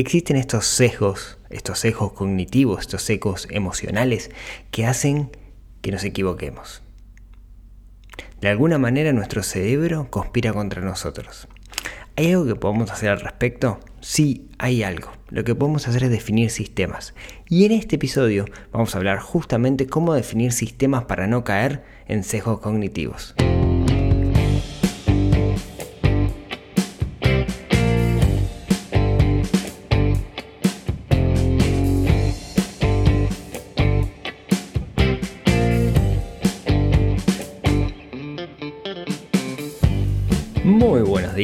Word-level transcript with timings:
Existen 0.00 0.36
estos 0.36 0.64
sesgos, 0.64 1.36
estos 1.50 1.80
sesgos 1.80 2.14
cognitivos, 2.14 2.80
estos 2.80 3.02
sesgos 3.02 3.46
emocionales 3.50 4.30
que 4.70 4.86
hacen 4.86 5.30
que 5.82 5.92
nos 5.92 6.04
equivoquemos. 6.04 6.80
De 8.40 8.48
alguna 8.48 8.78
manera 8.78 9.12
nuestro 9.12 9.42
cerebro 9.42 10.08
conspira 10.08 10.54
contra 10.54 10.80
nosotros. 10.80 11.48
¿Hay 12.16 12.32
algo 12.32 12.46
que 12.46 12.54
podemos 12.54 12.90
hacer 12.90 13.10
al 13.10 13.20
respecto? 13.20 13.78
Sí, 14.00 14.48
hay 14.56 14.82
algo. 14.84 15.12
Lo 15.28 15.44
que 15.44 15.54
podemos 15.54 15.86
hacer 15.86 16.04
es 16.04 16.10
definir 16.10 16.48
sistemas. 16.48 17.14
Y 17.50 17.66
en 17.66 17.72
este 17.72 17.96
episodio 17.96 18.46
vamos 18.72 18.94
a 18.94 18.98
hablar 18.98 19.18
justamente 19.18 19.86
cómo 19.86 20.14
definir 20.14 20.52
sistemas 20.52 21.04
para 21.04 21.26
no 21.26 21.44
caer 21.44 21.84
en 22.08 22.24
sesgos 22.24 22.60
cognitivos. 22.60 23.34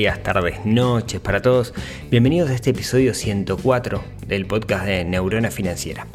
Días, 0.06 0.22
tardes, 0.22 0.64
noches 0.64 1.20
para 1.20 1.42
todos. 1.42 1.74
Bienvenidos 2.12 2.48
a 2.50 2.54
este 2.54 2.70
episodio 2.70 3.12
104 3.12 4.04
del 4.28 4.46
podcast 4.46 4.86
de 4.86 5.04
Neurona 5.04 5.50
Financiera. 5.50 6.06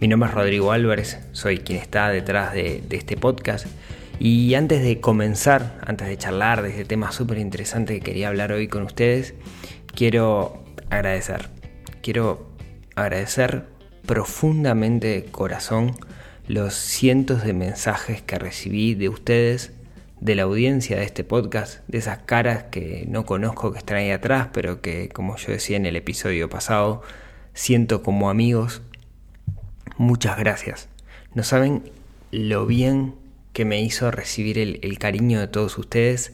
Mi 0.00 0.08
nombre 0.08 0.28
es 0.28 0.34
Rodrigo 0.34 0.72
Álvarez, 0.72 1.20
soy 1.30 1.58
quien 1.58 1.78
está 1.78 2.08
detrás 2.08 2.52
de, 2.52 2.82
este 2.90 3.16
podcast. 3.16 3.66
Y 4.18 4.54
antes 4.54 4.82
de 4.82 5.00
comenzar, 5.00 5.78
antes 5.86 6.08
de 6.08 6.18
charlar 6.18 6.62
de 6.62 6.70
este 6.70 6.84
tema 6.84 7.12
súper 7.12 7.38
interesante 7.38 7.94
que 7.94 8.00
quería 8.00 8.26
hablar 8.26 8.50
hoy 8.50 8.66
con 8.66 8.82
ustedes, 8.82 9.34
quiero 9.94 10.64
agradecer. 10.90 11.48
Quiero 12.02 12.50
agradecer 12.96 13.66
profundamente 14.04 15.06
de 15.06 15.24
corazón 15.26 15.94
los 16.48 16.74
cientos 16.74 17.44
de 17.44 17.52
mensajes 17.52 18.20
que 18.20 18.36
recibí 18.40 18.96
de 18.96 19.08
ustedes 19.08 19.70
de 20.22 20.36
la 20.36 20.44
audiencia 20.44 20.98
de 20.98 21.02
este 21.02 21.24
podcast, 21.24 21.80
de 21.88 21.98
esas 21.98 22.18
caras 22.18 22.66
que 22.70 23.06
no 23.08 23.26
conozco 23.26 23.72
que 23.72 23.78
están 23.78 23.96
ahí 23.96 24.12
atrás, 24.12 24.50
pero 24.52 24.80
que, 24.80 25.08
como 25.08 25.36
yo 25.36 25.50
decía 25.50 25.76
en 25.76 25.84
el 25.84 25.96
episodio 25.96 26.48
pasado, 26.48 27.02
siento 27.54 28.04
como 28.04 28.30
amigos. 28.30 28.82
Muchas 29.96 30.38
gracias. 30.38 30.88
No 31.34 31.42
saben 31.42 31.90
lo 32.30 32.66
bien 32.66 33.16
que 33.52 33.64
me 33.64 33.82
hizo 33.82 34.12
recibir 34.12 34.60
el, 34.60 34.98
cariño 35.00 35.40
de 35.40 35.48
todos 35.48 35.76
ustedes. 35.76 36.32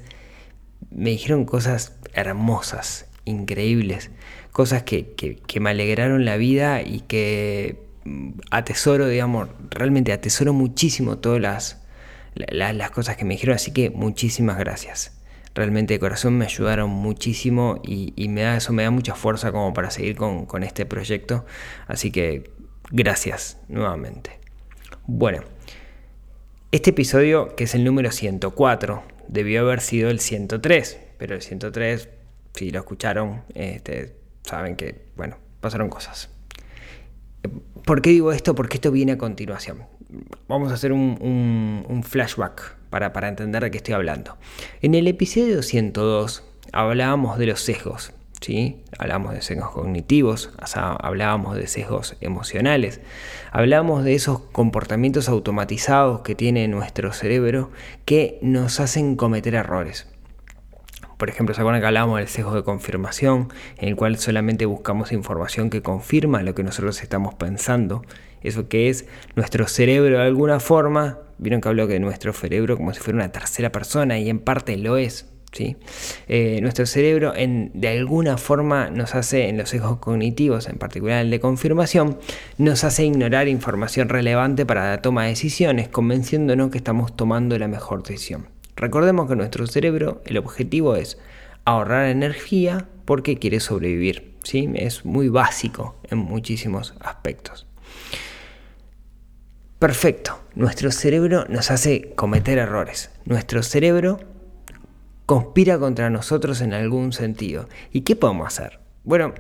Me 0.91 1.09
dijeron 1.09 1.47
cosas 1.47 1.97
hermosas, 2.13 3.07
increíbles, 3.25 4.11
cosas 4.53 4.83
que, 4.83 5.15
que 5.15 5.61
me 5.61 5.71
alegraron 5.71 6.27
la 6.27 6.37
vida 6.37 6.83
y 6.83 7.01
que 7.01 7.81
mm, 8.05 8.33
atesoro, 8.51 9.09
digamos, 9.09 9.49
realmente 9.71 10.13
atesoro 10.13 10.53
muchísimo 10.53 11.17
todas 11.17 11.41
las 11.41 11.88
las 12.35 12.91
cosas 12.91 13.17
que 13.17 13.25
me 13.25 13.35
dijeron, 13.35 13.57
así 13.57 13.73
que 13.73 13.91
muchísimas 13.91 14.59
gracias. 14.59 15.19
Realmente 15.55 15.95
de 15.95 16.01
corazón 16.01 16.39
me 16.39 16.45
ayudaron 16.45 16.91
muchísimo 16.91 17.81
y, 17.85 18.29
me 18.29 18.43
da, 18.43 18.57
eso 18.57 18.73
me 18.73 18.85
da 18.85 18.91
mucha 18.91 19.15
fuerza 19.15 19.51
como 19.51 19.75
para 19.75 19.91
seguir 19.91 20.17
con, 20.17 20.47
con 20.47 20.63
este 20.63 20.87
proyecto. 20.87 21.45
Así 21.87 22.13
que 22.13 22.53
gracias 22.91 23.59
nuevamente. 23.69 24.39
Bueno, 25.07 25.43
este 26.71 26.91
episodio, 26.91 27.57
que 27.57 27.65
es 27.65 27.75
el 27.75 27.83
número 27.83 28.13
104, 28.13 29.03
debió 29.27 29.63
haber 29.63 29.81
sido 29.81 30.11
el 30.11 30.21
103, 30.21 30.99
pero 31.19 31.35
el 31.35 31.43
103, 31.43 32.09
si 32.55 32.71
lo 32.71 32.79
escucharon, 32.79 33.43
este, 33.55 34.15
saben 34.43 34.77
que, 34.77 35.07
bueno, 35.17 35.39
pasaron 35.61 35.89
cosas. 35.89 36.31
¿Por 37.85 38.03
qué 38.03 38.11
digo 38.11 38.33
esto? 38.33 38.55
Porque 38.55 38.77
esto 38.77 38.91
viene 38.91 39.13
a 39.13 39.19
continuación 39.19 39.87
vamos 40.49 40.71
a 40.71 40.75
hacer 40.75 40.93
un, 40.93 42.03
flashback 42.05 42.77
para, 42.91 43.13
para, 43.13 43.29
entender 43.29 43.63
de 43.63 43.71
qué 43.71 43.79
estoy 43.79 43.95
hablando. 43.95 44.37
En 44.83 44.95
el 44.95 45.07
episodio 45.07 45.63
102 45.63 46.45
hablábamos 46.73 47.39
de 47.39 47.47
los 47.47 47.61
sesgos, 47.61 48.13
¿sí? 48.41 48.83
Hablábamos 48.99 49.35
de 49.35 49.43
sesgos 49.43 49.71
cognitivos, 49.71 50.51
hablábamos 50.75 51.57
de 51.57 51.67
sesgos 51.67 52.17
emocionales, 52.21 53.01
hablábamos 53.51 54.05
de 54.05 54.15
esos 54.15 54.41
comportamientos 54.41 55.29
automatizados 55.29 56.21
que 56.21 56.35
tiene 56.35 56.69
nuestro 56.69 57.13
cerebro 57.13 57.71
que 58.05 58.39
nos 58.43 58.81
hacen 58.81 59.17
cometer 59.17 59.55
errores. 59.55 60.07
Por 61.19 61.29
ejemplo, 61.29 61.55
¿se 61.55 61.61
acuerdan 61.61 61.81
que 61.81 61.87
hablábamos 61.89 62.19
del 62.19 62.29
sesgo 62.29 62.55
de 62.55 62.63
confirmación, 62.63 63.49
en 63.77 63.89
el 63.89 63.97
cual 63.97 64.19
solamente 64.19 64.67
buscamos 64.67 65.11
información 65.11 65.69
que 65.69 65.83
confirma 65.83 66.43
lo 66.45 66.55
que 66.55 66.63
nosotros 66.63 67.03
estamos 67.03 67.35
pensando? 67.35 68.03
Eso 68.41 68.69
que 68.69 68.89
es 68.89 69.05
nuestro 69.35 69.67
cerebro 69.67 70.19
de 70.19 70.25
alguna 70.25 70.61
forma, 70.61 71.19
vieron 71.39 71.61
que 71.61 71.69
hablo 71.69 71.89
de 71.89 71.99
nuestro 71.99 72.33
cerebro 72.33 72.77
como 72.77 72.95
si 72.95 73.01
fuera 73.01 73.17
una 73.17 73.33
tercera 73.33 73.73
persona 73.73 74.21
y 74.21 74.31
en 74.31 74.39
parte 74.39 74.77
lo 74.77 74.97
es, 74.97 75.27
¿sí? 75.51 75.77
Eh, 76.29 76.61
nuestro 76.63 76.87
cerebro 76.87 77.33
de 77.35 77.89
alguna 77.89 78.39
forma 78.39 78.89
nos 78.91 79.17
hace, 79.17 79.49
en 79.49 79.59
los 79.59 79.71
sesgos 79.71 79.99
cognitivos, 79.99 80.69
en 80.69 80.79
particular 80.79 81.21
el 81.21 81.31
de 81.31 81.41
confirmación, 81.41 82.17
nos 82.59 82.85
hace 82.85 83.05
ignorar 83.05 83.49
información 83.49 84.09
relevante 84.09 84.65
para 84.65 84.89
la 84.89 85.03
toma 85.03 85.25
de 85.25 85.31
decisiones, 85.31 85.89
convenciéndonos 85.89 86.71
que 86.71 86.79
estamos 86.79 87.17
tomando 87.17 87.59
la 87.59 87.67
mejor 87.67 88.05
decisión. 88.05 88.58
Recordemos 88.79 89.29
que 89.29 89.35
nuestro 89.35 89.67
cerebro, 89.67 90.23
el 90.25 90.39
objetivo 90.39 90.95
es 90.95 91.19
ahorrar 91.65 92.07
energía 92.07 92.87
porque 93.05 93.37
quiere 93.37 93.59
sobrevivir. 93.59 94.37
¿sí? 94.45 94.71
Es 94.77 95.05
muy 95.05 95.29
básico 95.29 95.97
en 96.09 96.19
muchísimos 96.19 96.95
aspectos. 97.01 97.67
Perfecto, 99.81 100.39
nuestro 100.55 100.93
cerebro 100.93 101.45
nos 101.49 101.73
hace 101.73 102.13
cometer 102.15 102.59
errores. 102.59 103.11
Nuestro 103.25 103.65
cerebro 103.65 104.21
conspira 105.27 105.77
contra 105.79 106.09
nosotros 106.09 106.61
en 106.61 106.73
algún 106.73 107.13
sentido. 107.13 107.69
¿Y 107.93 108.03
qué 108.03 108.15
podemos 108.15 108.47
hacer? 108.47 108.79
Bueno, 109.03 109.35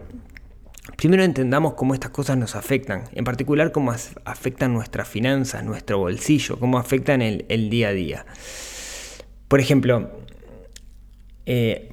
primero 0.97 1.22
entendamos 1.22 1.75
cómo 1.75 1.94
estas 1.94 2.10
cosas 2.10 2.37
nos 2.37 2.56
afectan, 2.56 3.05
en 3.12 3.25
particular 3.25 3.70
cómo 3.70 3.93
afectan 4.25 4.72
nuestras 4.75 5.06
finanzas, 5.06 5.62
nuestro 5.62 5.99
bolsillo, 5.99 6.59
cómo 6.59 6.78
afectan 6.78 7.22
el 7.22 7.70
día 7.70 7.88
a 7.88 7.93
día. 7.93 8.26
Por 9.48 9.60
ejemplo, 9.60 10.10
eh, 11.47 11.91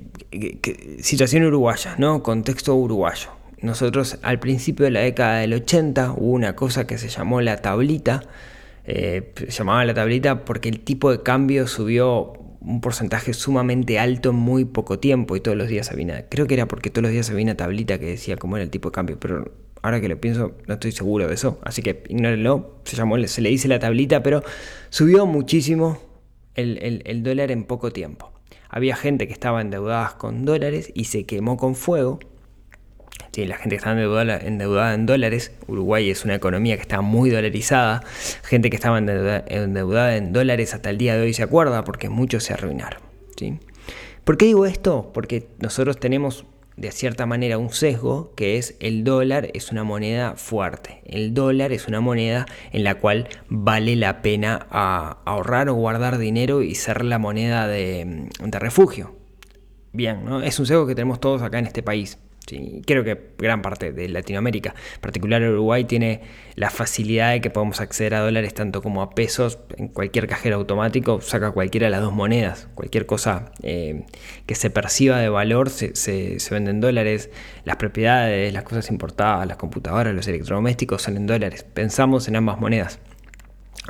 situación 0.99 1.43
uruguaya, 1.45 1.95
¿no? 1.97 2.21
Contexto 2.21 2.75
uruguayo. 2.75 3.29
Nosotros 3.61 4.19
al 4.21 4.39
principio 4.39 4.83
de 4.83 4.91
la 4.91 4.99
década 4.99 5.39
del 5.39 5.53
80 5.53 6.11
hubo 6.17 6.31
una 6.31 6.55
cosa 6.55 6.85
que 6.85 6.97
se 6.97 7.07
llamó 7.07 7.39
la 7.39 7.57
tablita. 7.57 8.21
Eh, 8.83 9.31
se 9.35 9.51
llamaba 9.51 9.85
la 9.85 9.93
tablita 9.93 10.43
porque 10.43 10.69
el 10.69 10.81
tipo 10.81 11.09
de 11.09 11.23
cambio 11.23 11.67
subió 11.67 12.33
un 12.59 12.81
porcentaje 12.81 13.33
sumamente 13.33 13.97
alto 13.99 14.31
en 14.31 14.35
muy 14.35 14.65
poco 14.65 14.99
tiempo 14.99 15.35
y 15.35 15.39
todos 15.39 15.57
los 15.57 15.67
días 15.67 15.91
había 15.91 16.05
una, 16.05 16.21
creo 16.23 16.47
que 16.47 16.55
era 16.55 16.67
porque 16.67 16.89
todos 16.89 17.03
los 17.03 17.11
días 17.11 17.29
había 17.29 17.43
una 17.43 17.55
tablita 17.55 17.99
que 17.99 18.07
decía 18.07 18.37
cómo 18.37 18.57
era 18.57 18.63
el 18.63 18.69
tipo 18.69 18.89
de 18.89 18.93
cambio, 18.93 19.19
pero 19.19 19.51
ahora 19.81 20.01
que 20.01 20.09
lo 20.09 20.19
pienso 20.19 20.53
no 20.67 20.73
estoy 20.73 20.91
seguro 20.91 21.27
de 21.27 21.35
eso, 21.35 21.59
así 21.63 21.83
que 21.83 22.03
ignórenlo, 22.09 22.79
se 22.83 23.27
se 23.27 23.41
le 23.41 23.49
dice 23.49 23.67
la 23.67 23.77
tablita, 23.77 24.23
pero 24.23 24.43
subió 24.89 25.27
muchísimo 25.27 25.99
el, 26.55 27.23
dólar 27.23 27.51
en 27.51 27.63
poco 27.63 27.91
tiempo. 27.91 28.31
Había 28.69 28.95
gente 28.95 29.27
que 29.27 29.33
estaba 29.33 29.61
endeudada 29.61 30.17
con 30.17 30.45
dólares 30.45 30.91
y 30.93 31.05
se 31.05 31.25
quemó 31.25 31.57
con 31.57 31.75
fuego. 31.75 32.19
Sí, 33.31 33.45
la 33.45 33.57
gente 33.57 33.75
que 33.75 33.77
estaba 33.77 33.99
endeudada, 33.99 34.93
en 34.93 35.05
dólares, 35.05 35.51
Uruguay 35.67 36.09
es 36.09 36.23
una 36.23 36.35
economía 36.35 36.75
que 36.75 36.81
está 36.81 37.01
muy 37.01 37.29
dolarizada, 37.29 38.01
gente 38.43 38.69
que 38.69 38.77
estaba 38.77 38.97
endeudada, 38.97 40.15
en 40.15 40.31
dólares 40.31 40.73
hasta 40.73 40.89
el 40.89 40.97
día 40.97 41.15
de 41.15 41.23
hoy 41.23 41.33
se 41.33 41.43
acuerda 41.43 41.83
porque 41.83 42.09
muchos 42.09 42.45
se 42.45 42.53
arruinaron. 42.53 43.01
¿sí? 43.37 43.59
¿Por 44.23 44.37
qué 44.37 44.45
digo 44.45 44.65
esto? 44.65 45.11
Porque 45.13 45.49
nosotros 45.59 45.99
tenemos 45.99 46.45
de 46.77 46.91
cierta 46.91 47.25
manera 47.25 47.57
un 47.57 47.69
sesgo 47.69 48.33
que 48.35 48.57
es 48.57 48.75
el 48.79 49.03
dólar 49.03 49.49
es 49.53 49.71
una 49.71 49.83
moneda 49.83 50.35
fuerte. 50.35 51.01
El 51.05 51.33
dólar 51.33 51.71
es 51.71 51.87
una 51.87 52.01
moneda 52.01 52.45
en 52.71 52.83
la 52.83 52.95
cual 52.95 53.29
vale 53.49 53.95
la 53.95 54.21
pena 54.21 54.67
ahorrar 54.69 55.69
o 55.69 55.75
guardar 55.75 56.17
dinero 56.17 56.61
y 56.61 56.75
ser 56.75 57.05
la 57.05 57.19
moneda 57.19 57.67
de, 57.67 58.29
de 58.43 58.59
refugio. 58.59 59.15
Bien, 59.93 60.25
¿no? 60.25 60.41
es 60.41 60.59
un 60.59 60.65
sesgo 60.65 60.85
que 60.85 60.95
tenemos 60.95 61.21
todos 61.21 61.41
acá 61.41 61.59
en 61.59 61.67
este 61.67 61.81
país. 61.81 62.17
Sí, 62.47 62.83
creo 62.85 63.03
que 63.03 63.19
gran 63.39 63.63
parte 63.63 63.91
de 63.91 64.07
Latinoamérica, 64.07 64.75
en 64.95 65.01
particular 65.01 65.41
Uruguay, 65.41 65.85
tiene 65.85 66.21
la 66.53 66.69
facilidad 66.69 67.31
de 67.31 67.41
que 67.41 67.49
podemos 67.49 67.81
acceder 67.81 68.13
a 68.13 68.19
dólares 68.19 68.53
tanto 68.53 68.83
como 68.83 69.01
a 69.01 69.09
pesos. 69.15 69.57
En 69.77 69.87
cualquier 69.87 70.27
cajero 70.27 70.57
automático 70.57 71.21
saca 71.21 71.51
cualquiera 71.51 71.87
de 71.87 71.91
las 71.91 72.01
dos 72.01 72.13
monedas. 72.13 72.67
Cualquier 72.75 73.07
cosa 73.07 73.51
eh, 73.63 74.05
que 74.45 74.53
se 74.53 74.69
perciba 74.69 75.17
de 75.17 75.29
valor 75.29 75.71
se, 75.71 75.95
se, 75.95 76.37
vende 76.51 76.69
en 76.69 76.81
dólares. 76.81 77.31
Las 77.63 77.77
propiedades, 77.77 78.53
las 78.53 78.63
cosas 78.63 78.91
importadas, 78.91 79.47
las 79.47 79.57
computadoras, 79.57 80.13
los 80.13 80.27
electrodomésticos 80.27 81.01
son 81.01 81.17
en 81.17 81.25
dólares. 81.25 81.63
Pensamos 81.63 82.27
en 82.27 82.35
ambas 82.35 82.59
monedas. 82.59 82.99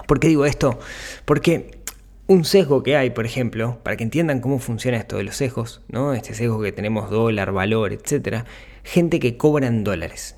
¿Por 0.07 0.21
qué 0.21 0.29
digo 0.29 0.45
esto? 0.45 0.79
Porque 1.25 1.84
un 2.27 2.43
sesgo 2.43 2.81
que 2.81 2.95
hay, 2.95 3.11
por 3.11 3.25
ejemplo, 3.25 3.79
para 3.83 3.97
que 3.97 4.03
entiendan 4.03 4.39
cómo 4.39 4.59
funciona 4.59 4.97
esto 4.97 5.17
de 5.17 5.23
los 5.23 5.35
sesgos, 5.35 5.81
¿no? 5.89 6.13
Este 6.13 6.33
sesgo 6.33 6.61
que 6.61 6.71
tenemos 6.71 7.09
dólar, 7.09 7.51
valor, 7.51 7.93
etcétera, 7.93 8.45
gente 8.83 9.19
que 9.19 9.37
cobra 9.37 9.67
en 9.67 9.83
dólares. 9.83 10.35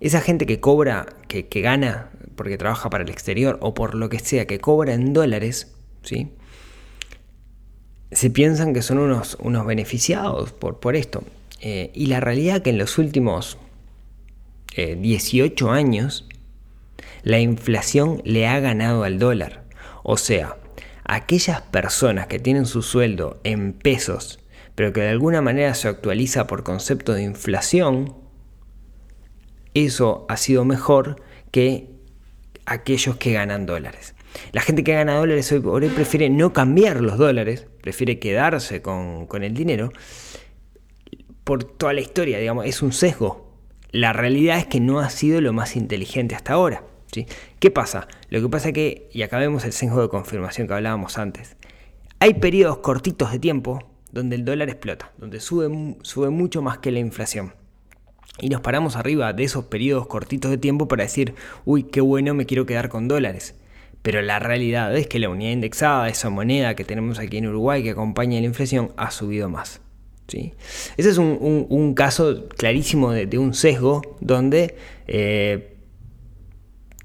Esa 0.00 0.20
gente 0.20 0.46
que 0.46 0.60
cobra, 0.60 1.06
que, 1.28 1.42
gana 1.60 2.10
porque 2.36 2.58
trabaja 2.58 2.90
para 2.90 3.04
el 3.04 3.10
exterior 3.10 3.58
o 3.60 3.74
por 3.74 3.94
lo 3.94 4.08
que 4.08 4.18
sea, 4.18 4.46
que 4.46 4.60
cobra 4.60 4.94
en 4.94 5.12
dólares, 5.12 5.74
¿sí? 6.02 6.32
Se 8.10 8.30
piensan 8.30 8.72
que 8.72 8.82
son 8.82 8.98
unos, 8.98 9.36
unos 9.40 9.66
beneficiados 9.66 10.52
por, 10.52 10.80
por 10.80 10.96
esto. 10.96 11.22
Eh, 11.60 11.90
y 11.94 12.06
la 12.06 12.20
realidad 12.20 12.62
que 12.62 12.70
en 12.70 12.78
los 12.78 12.98
últimos 12.98 13.58
18 14.76 15.66
eh, 15.66 15.76
años, 15.76 16.26
la 17.22 17.40
inflación 17.40 18.22
le 18.24 18.46
ha 18.46 18.60
ganado 18.60 19.04
al 19.04 19.18
dólar. 19.18 19.67
O 20.10 20.16
sea, 20.16 20.56
aquellas 21.04 21.60
personas 21.60 22.28
que 22.28 22.38
tienen 22.38 22.64
su 22.64 22.80
sueldo 22.80 23.42
en 23.44 23.74
pesos, 23.74 24.38
pero 24.74 24.90
que 24.94 25.02
de 25.02 25.10
alguna 25.10 25.42
manera 25.42 25.74
se 25.74 25.86
actualiza 25.86 26.46
por 26.46 26.62
concepto 26.62 27.12
de 27.12 27.24
inflación, 27.24 28.14
eso 29.74 30.24
ha 30.30 30.38
sido 30.38 30.64
mejor 30.64 31.20
que 31.50 31.90
aquellos 32.64 33.16
que 33.16 33.34
ganan 33.34 33.66
dólares. 33.66 34.14
La 34.52 34.62
gente 34.62 34.82
que 34.82 34.94
gana 34.94 35.18
dólares 35.18 35.52
hoy, 35.52 35.88
prefiere 35.90 36.30
no 36.30 36.54
cambiar 36.54 37.02
los 37.02 37.18
dólares, 37.18 37.66
prefiere 37.82 38.18
quedarse 38.18 38.80
con, 38.80 39.26
con 39.26 39.44
el 39.44 39.52
dinero 39.52 39.92
por 41.44 41.64
toda 41.64 41.92
la 41.92 42.00
historia, 42.00 42.38
digamos, 42.38 42.64
es 42.64 42.80
un 42.80 42.94
sesgo. 42.94 43.52
La 43.90 44.14
realidad 44.14 44.56
es 44.56 44.66
que 44.66 44.80
no 44.80 45.00
ha 45.00 45.10
sido 45.10 45.42
lo 45.42 45.52
más 45.52 45.76
inteligente 45.76 46.34
hasta 46.34 46.54
ahora. 46.54 46.82
¿Qué 47.58 47.70
pasa? 47.70 48.08
Lo 48.30 48.40
que 48.40 48.48
pasa 48.48 48.68
es 48.68 48.74
que, 48.74 49.08
y 49.12 49.22
acá 49.22 49.38
vemos 49.38 49.64
el 49.64 49.72
sesgo 49.72 50.02
de 50.02 50.08
confirmación 50.08 50.68
que 50.68 50.74
hablábamos 50.74 51.18
antes, 51.18 51.56
hay 52.20 52.34
periodos 52.34 52.78
cortitos 52.78 53.32
de 53.32 53.38
tiempo 53.38 53.90
donde 54.12 54.36
el 54.36 54.44
dólar 54.44 54.68
explota, 54.68 55.12
donde 55.18 55.40
sube, 55.40 55.96
sube 56.02 56.30
mucho 56.30 56.62
más 56.62 56.78
que 56.78 56.90
la 56.90 56.98
inflación 56.98 57.52
y 58.40 58.48
nos 58.48 58.60
paramos 58.60 58.96
arriba 58.96 59.32
de 59.32 59.44
esos 59.44 59.64
periodos 59.64 60.06
cortitos 60.06 60.50
de 60.50 60.58
tiempo 60.58 60.86
para 60.88 61.02
decir, 61.02 61.34
uy, 61.64 61.84
qué 61.84 62.00
bueno, 62.00 62.34
me 62.34 62.46
quiero 62.46 62.66
quedar 62.66 62.88
con 62.88 63.08
dólares. 63.08 63.54
Pero 64.02 64.22
la 64.22 64.38
realidad 64.38 64.96
es 64.96 65.08
que 65.08 65.18
la 65.18 65.28
unidad 65.28 65.50
indexada, 65.50 66.08
esa 66.08 66.30
moneda 66.30 66.74
que 66.76 66.84
tenemos 66.84 67.18
aquí 67.18 67.38
en 67.38 67.48
Uruguay 67.48 67.82
que 67.82 67.90
acompaña 67.90 68.40
la 68.40 68.46
inflación, 68.46 68.92
ha 68.96 69.10
subido 69.10 69.48
más. 69.48 69.80
¿sí? 70.28 70.54
Ese 70.96 71.10
es 71.10 71.18
un, 71.18 71.94
caso 71.94 72.48
clarísimo 72.56 73.10
de, 73.10 73.38
un 73.38 73.54
sesgo 73.54 74.02
donde 74.20 74.76
eh, 75.08 75.77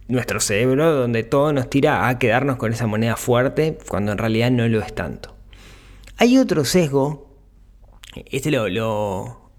nuestro 0.08 0.40
cerebro, 0.40 0.94
donde 0.94 1.24
todo 1.24 1.54
nos 1.54 1.70
tira 1.70 2.08
a 2.08 2.20
quedarnos 2.20 2.58
con 2.58 2.74
esa 2.74 2.88
moneda 2.88 3.16
fuerte 3.16 3.78
cuando 3.88 4.12
en 4.12 4.18
realidad 4.18 4.52
no 4.52 4.68
lo 4.68 4.80
es 4.82 4.94
tanto. 4.94 5.36
Hay 6.18 6.38
otro 6.38 6.66
sesgo, 6.66 7.30
este 8.32 8.52
lo 8.52 8.68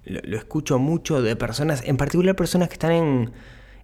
lo, 0.05 0.37
escucho 0.37 0.79
mucho 0.79 1.23
de 1.23 1.37
personas, 1.37 1.83
en 1.87 1.97
particular 1.97 2.37
personas 2.37 2.69
que 2.69 2.75
están 2.75 3.33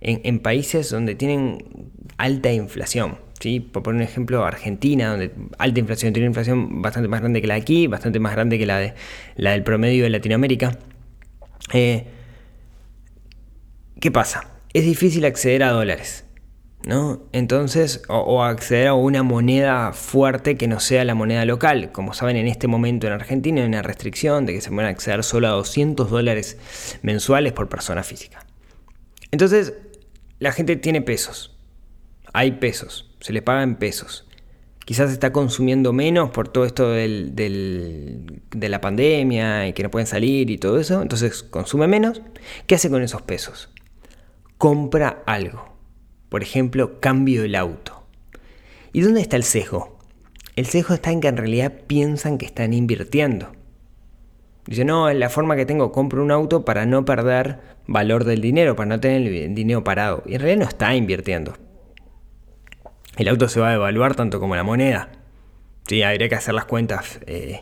en, 0.00 0.38
países 0.40 0.90
donde 0.90 1.14
tienen 1.14 1.92
alta 2.18 2.52
inflación. 2.52 3.18
¿sí? 3.40 3.60
Por 3.60 3.82
poner 3.82 4.02
un 4.02 4.08
ejemplo, 4.08 4.44
Argentina, 4.44 5.10
donde 5.10 5.32
alta 5.58 5.80
inflación, 5.80 6.12
tiene 6.12 6.26
una 6.26 6.30
inflación 6.30 6.82
bastante 6.82 7.08
más 7.08 7.20
grande 7.20 7.40
que 7.40 7.46
la 7.46 7.54
de 7.54 7.60
aquí, 7.60 7.86
bastante 7.86 8.20
más 8.20 8.32
grande 8.32 8.58
que 8.58 8.66
la, 8.66 8.78
de, 8.78 8.94
la 9.36 9.52
del 9.52 9.62
promedio 9.62 10.04
de 10.04 10.10
Latinoamérica. 10.10 10.78
Eh, 11.72 12.06
¿Qué 14.00 14.10
pasa? 14.10 14.48
Es 14.72 14.84
difícil 14.84 15.24
acceder 15.24 15.62
a 15.62 15.70
dólares. 15.70 16.24
¿No? 16.84 17.22
Entonces, 17.32 18.02
o, 18.08 18.42
acceder 18.42 18.88
a 18.88 18.94
una 18.94 19.22
moneda 19.22 19.92
fuerte 19.92 20.56
que 20.56 20.68
no 20.68 20.80
sea 20.80 21.04
la 21.04 21.14
moneda 21.14 21.44
local. 21.44 21.92
Como 21.92 22.14
saben, 22.14 22.36
en 22.36 22.46
este 22.46 22.66
momento 22.66 23.06
en 23.06 23.12
Argentina 23.12 23.60
hay 23.60 23.66
una 23.66 23.82
restricción 23.82 24.46
de 24.46 24.54
que 24.54 24.60
se 24.60 24.70
pueden 24.70 24.86
acceder 24.86 25.22
solo 25.22 25.48
a 25.48 25.52
200 25.52 26.10
dólares 26.10 26.58
mensuales 27.02 27.52
por 27.52 27.68
persona 27.68 28.02
física. 28.02 28.46
Entonces, 29.30 29.74
la 30.38 30.52
gente 30.52 30.76
tiene 30.76 31.02
pesos. 31.02 31.56
Hay 32.32 32.52
pesos. 32.52 33.14
Se 33.20 33.32
le 33.32 33.42
paga 33.42 33.62
en 33.62 33.76
pesos. 33.76 34.26
Quizás 34.86 35.12
está 35.12 35.32
consumiendo 35.32 35.92
menos 35.92 36.30
por 36.30 36.48
todo 36.48 36.64
esto 36.64 36.90
de 36.90 38.24
la 38.52 38.80
pandemia 38.80 39.68
y 39.68 39.72
que 39.72 39.82
no 39.82 39.90
pueden 39.90 40.06
salir 40.06 40.50
y 40.50 40.58
todo 40.58 40.80
eso. 40.80 41.02
Entonces 41.02 41.44
consume 41.44 41.86
menos. 41.86 42.22
¿Qué 42.66 42.74
hace 42.74 42.90
con 42.90 43.02
esos 43.02 43.22
pesos? 43.22 43.70
Compra 44.58 45.22
algo 45.26 45.69
por 46.30 46.42
ejemplo, 46.42 46.98
cambio 47.00 47.44
el 47.44 47.54
auto. 47.54 48.06
¿Y 48.92 49.02
dónde 49.02 49.20
está 49.20 49.36
el 49.36 49.44
sesgo? 49.44 49.98
El 50.56 50.64
sesgo 50.66 50.94
está 50.94 51.12
en 51.12 51.20
que 51.20 51.28
en 51.28 51.36
realidad 51.36 51.72
piensan 51.86 52.38
que 52.38 52.46
están 52.46 52.72
invirtiendo. 52.72 53.52
Dice, 54.66 54.84
no, 54.84 55.08
es 55.08 55.16
la 55.16 55.28
forma 55.28 55.56
que 55.56 55.66
tengo, 55.66 55.92
compro 55.92 56.22
un 56.22 56.30
auto 56.30 56.64
para 56.64 56.86
no 56.86 57.04
perder 57.04 57.58
valor 57.86 58.24
del 58.24 58.40
dinero, 58.40 58.76
para 58.76 58.88
no 58.88 59.00
tener 59.00 59.26
el 59.26 59.54
dinero 59.54 59.84
parado. 59.84 60.22
Y 60.26 60.34
en 60.34 60.40
realidad 60.40 60.64
no 60.64 60.68
está 60.68 60.94
invirtiendo. 60.94 61.54
El 63.16 63.28
auto 63.28 63.48
se 63.48 63.60
va 63.60 63.68
a 63.68 63.72
devaluar 63.72 64.14
tanto 64.14 64.38
como 64.38 64.56
la 64.56 64.62
moneda. 64.62 65.08
Sí, 65.86 66.02
habría 66.02 66.28
que 66.28 66.36
hacer 66.36 66.54
las 66.54 66.66
cuentas 66.66 67.20
eh, 67.26 67.60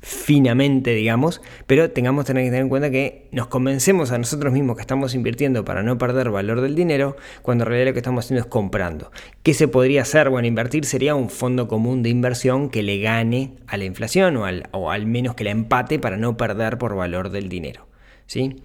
finamente, 0.00 0.94
digamos, 0.94 1.42
pero 1.66 1.90
tengamos 1.90 2.24
que 2.24 2.32
tener 2.32 2.54
en 2.54 2.68
cuenta 2.68 2.90
que 2.90 3.28
nos 3.32 3.48
convencemos 3.48 4.12
a 4.12 4.18
nosotros 4.18 4.52
mismos 4.52 4.76
que 4.76 4.82
estamos 4.82 5.14
invirtiendo 5.14 5.64
para 5.64 5.82
no 5.82 5.98
perder 5.98 6.30
valor 6.30 6.60
del 6.60 6.74
dinero, 6.74 7.16
cuando 7.42 7.64
en 7.64 7.68
realidad 7.68 7.88
lo 7.88 7.92
que 7.92 7.98
estamos 7.98 8.24
haciendo 8.24 8.40
es 8.42 8.50
comprando. 8.50 9.10
¿Qué 9.42 9.54
se 9.54 9.68
podría 9.68 10.02
hacer? 10.02 10.30
Bueno, 10.30 10.48
invertir 10.48 10.84
sería 10.84 11.14
un 11.14 11.28
fondo 11.28 11.68
común 11.68 12.02
de 12.02 12.08
inversión 12.08 12.70
que 12.70 12.82
le 12.82 12.98
gane 13.00 13.52
a 13.66 13.76
la 13.76 13.84
inflación 13.84 14.36
o 14.38 14.46
al, 14.46 14.68
o 14.72 14.90
al 14.90 15.06
menos 15.06 15.34
que 15.34 15.44
la 15.44 15.50
empate 15.50 15.98
para 15.98 16.16
no 16.16 16.36
perder 16.36 16.78
por 16.78 16.96
valor 16.96 17.30
del 17.30 17.48
dinero. 17.48 17.86
¿sí? 18.30 18.56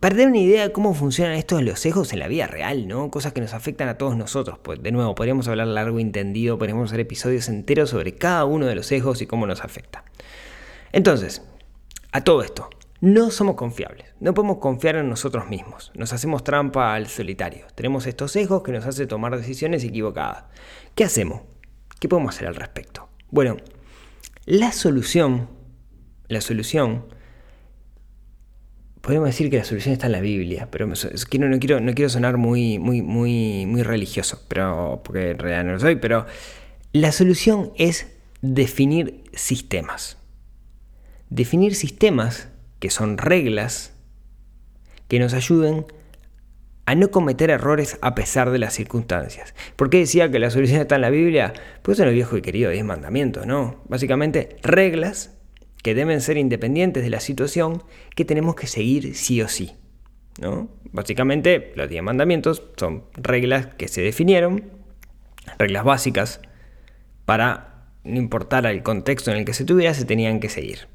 Tener 0.00 0.28
una 0.28 0.38
idea 0.38 0.62
de 0.62 0.72
cómo 0.72 0.94
funcionan 0.94 1.34
estos 1.34 1.62
los 1.62 1.80
sesgos 1.80 2.12
en 2.12 2.20
la 2.20 2.28
vida 2.28 2.46
real, 2.46 2.86
¿no? 2.86 3.10
Cosas 3.10 3.32
que 3.32 3.40
nos 3.40 3.54
afectan 3.54 3.88
a 3.88 3.98
todos 3.98 4.16
nosotros. 4.16 4.58
Pues 4.62 4.82
de 4.82 4.92
nuevo, 4.92 5.14
podríamos 5.14 5.48
hablar 5.48 5.66
largo 5.66 5.98
y 5.98 6.02
entendido, 6.02 6.58
podríamos 6.58 6.90
hacer 6.90 7.00
episodios 7.00 7.48
enteros 7.48 7.90
sobre 7.90 8.14
cada 8.14 8.44
uno 8.44 8.66
de 8.66 8.74
los 8.74 8.86
sesgos 8.86 9.20
y 9.20 9.26
cómo 9.26 9.46
nos 9.46 9.62
afecta. 9.62 10.04
Entonces, 10.92 11.42
a 12.12 12.22
todo 12.22 12.42
esto, 12.42 12.70
no 13.00 13.30
somos 13.30 13.56
confiables, 13.56 14.14
no 14.20 14.32
podemos 14.32 14.58
confiar 14.58 14.96
en 14.96 15.08
nosotros 15.08 15.48
mismos, 15.48 15.92
nos 15.94 16.14
hacemos 16.14 16.44
trampa 16.44 16.94
al 16.94 17.08
solitario, 17.08 17.66
tenemos 17.74 18.06
estos 18.06 18.32
sesgos 18.32 18.62
que 18.62 18.72
nos 18.72 18.86
hacen 18.86 19.06
tomar 19.06 19.36
decisiones 19.36 19.84
equivocadas. 19.84 20.44
¿Qué 20.94 21.04
hacemos? 21.04 21.42
¿Qué 22.00 22.08
podemos 22.08 22.34
hacer 22.34 22.48
al 22.48 22.54
respecto? 22.54 23.10
Bueno, 23.30 23.56
la 24.46 24.72
solución, 24.72 25.50
la 26.28 26.40
solución, 26.40 27.06
podemos 29.06 29.28
decir 29.28 29.48
que 29.48 29.56
la 29.56 29.64
solución 29.64 29.94
está 29.94 30.06
en 30.06 30.12
la 30.12 30.20
Biblia, 30.20 30.68
pero 30.70 30.86
no 30.86 30.94
quiero, 31.58 31.80
no 31.80 31.94
quiero 31.94 32.08
sonar 32.10 32.36
muy, 32.36 32.78
religioso, 33.82 34.42
pero, 34.48 35.00
porque 35.02 35.30
en 35.30 35.38
realidad 35.38 35.64
no 35.64 35.72
lo 35.72 35.80
soy, 35.80 35.96
pero 35.96 36.26
la 36.92 37.12
solución 37.12 37.72
es 37.76 38.12
definir 38.42 39.22
sistemas 39.32 40.18
definir 41.30 41.74
sistemas, 41.74 42.48
que 42.78 42.90
son 42.90 43.18
reglas, 43.18 43.92
que 45.08 45.18
nos 45.18 45.34
ayuden 45.34 45.86
a 46.84 46.94
no 46.94 47.10
cometer 47.10 47.50
errores 47.50 47.98
a 48.00 48.14
pesar 48.14 48.50
de 48.50 48.58
las 48.58 48.74
circunstancias. 48.74 49.54
¿Por 49.74 49.90
qué 49.90 49.98
decía 49.98 50.30
que 50.30 50.38
la 50.38 50.50
solución 50.50 50.80
está 50.80 50.96
en 50.96 51.00
la 51.00 51.10
Biblia? 51.10 51.52
Pues 51.82 51.98
en 51.98 52.08
el 52.08 52.14
viejo 52.14 52.36
y 52.36 52.42
querido 52.42 52.70
10 52.70 52.84
mandamientos, 52.84 53.46
¿no? 53.46 53.82
Básicamente, 53.88 54.56
reglas 54.62 55.35
que 55.86 55.94
deben 55.94 56.20
ser 56.20 56.36
independientes 56.36 57.04
de 57.04 57.10
la 57.10 57.20
situación 57.20 57.84
que 58.16 58.24
tenemos 58.24 58.56
que 58.56 58.66
seguir 58.66 59.14
sí 59.14 59.40
o 59.40 59.46
sí. 59.46 59.76
¿no? 60.40 60.68
Básicamente, 60.90 61.72
los 61.76 61.88
10 61.88 62.02
mandamientos 62.02 62.64
son 62.76 63.04
reglas 63.14 63.66
que 63.76 63.86
se 63.86 64.02
definieron, 64.02 64.64
reglas 65.60 65.84
básicas, 65.84 66.40
para 67.24 67.84
no 68.02 68.16
importar 68.16 68.66
el 68.66 68.82
contexto 68.82 69.30
en 69.30 69.36
el 69.36 69.44
que 69.44 69.54
se 69.54 69.64
tuviera, 69.64 69.94
se 69.94 70.04
tenían 70.04 70.40
que 70.40 70.48
seguir 70.48 70.88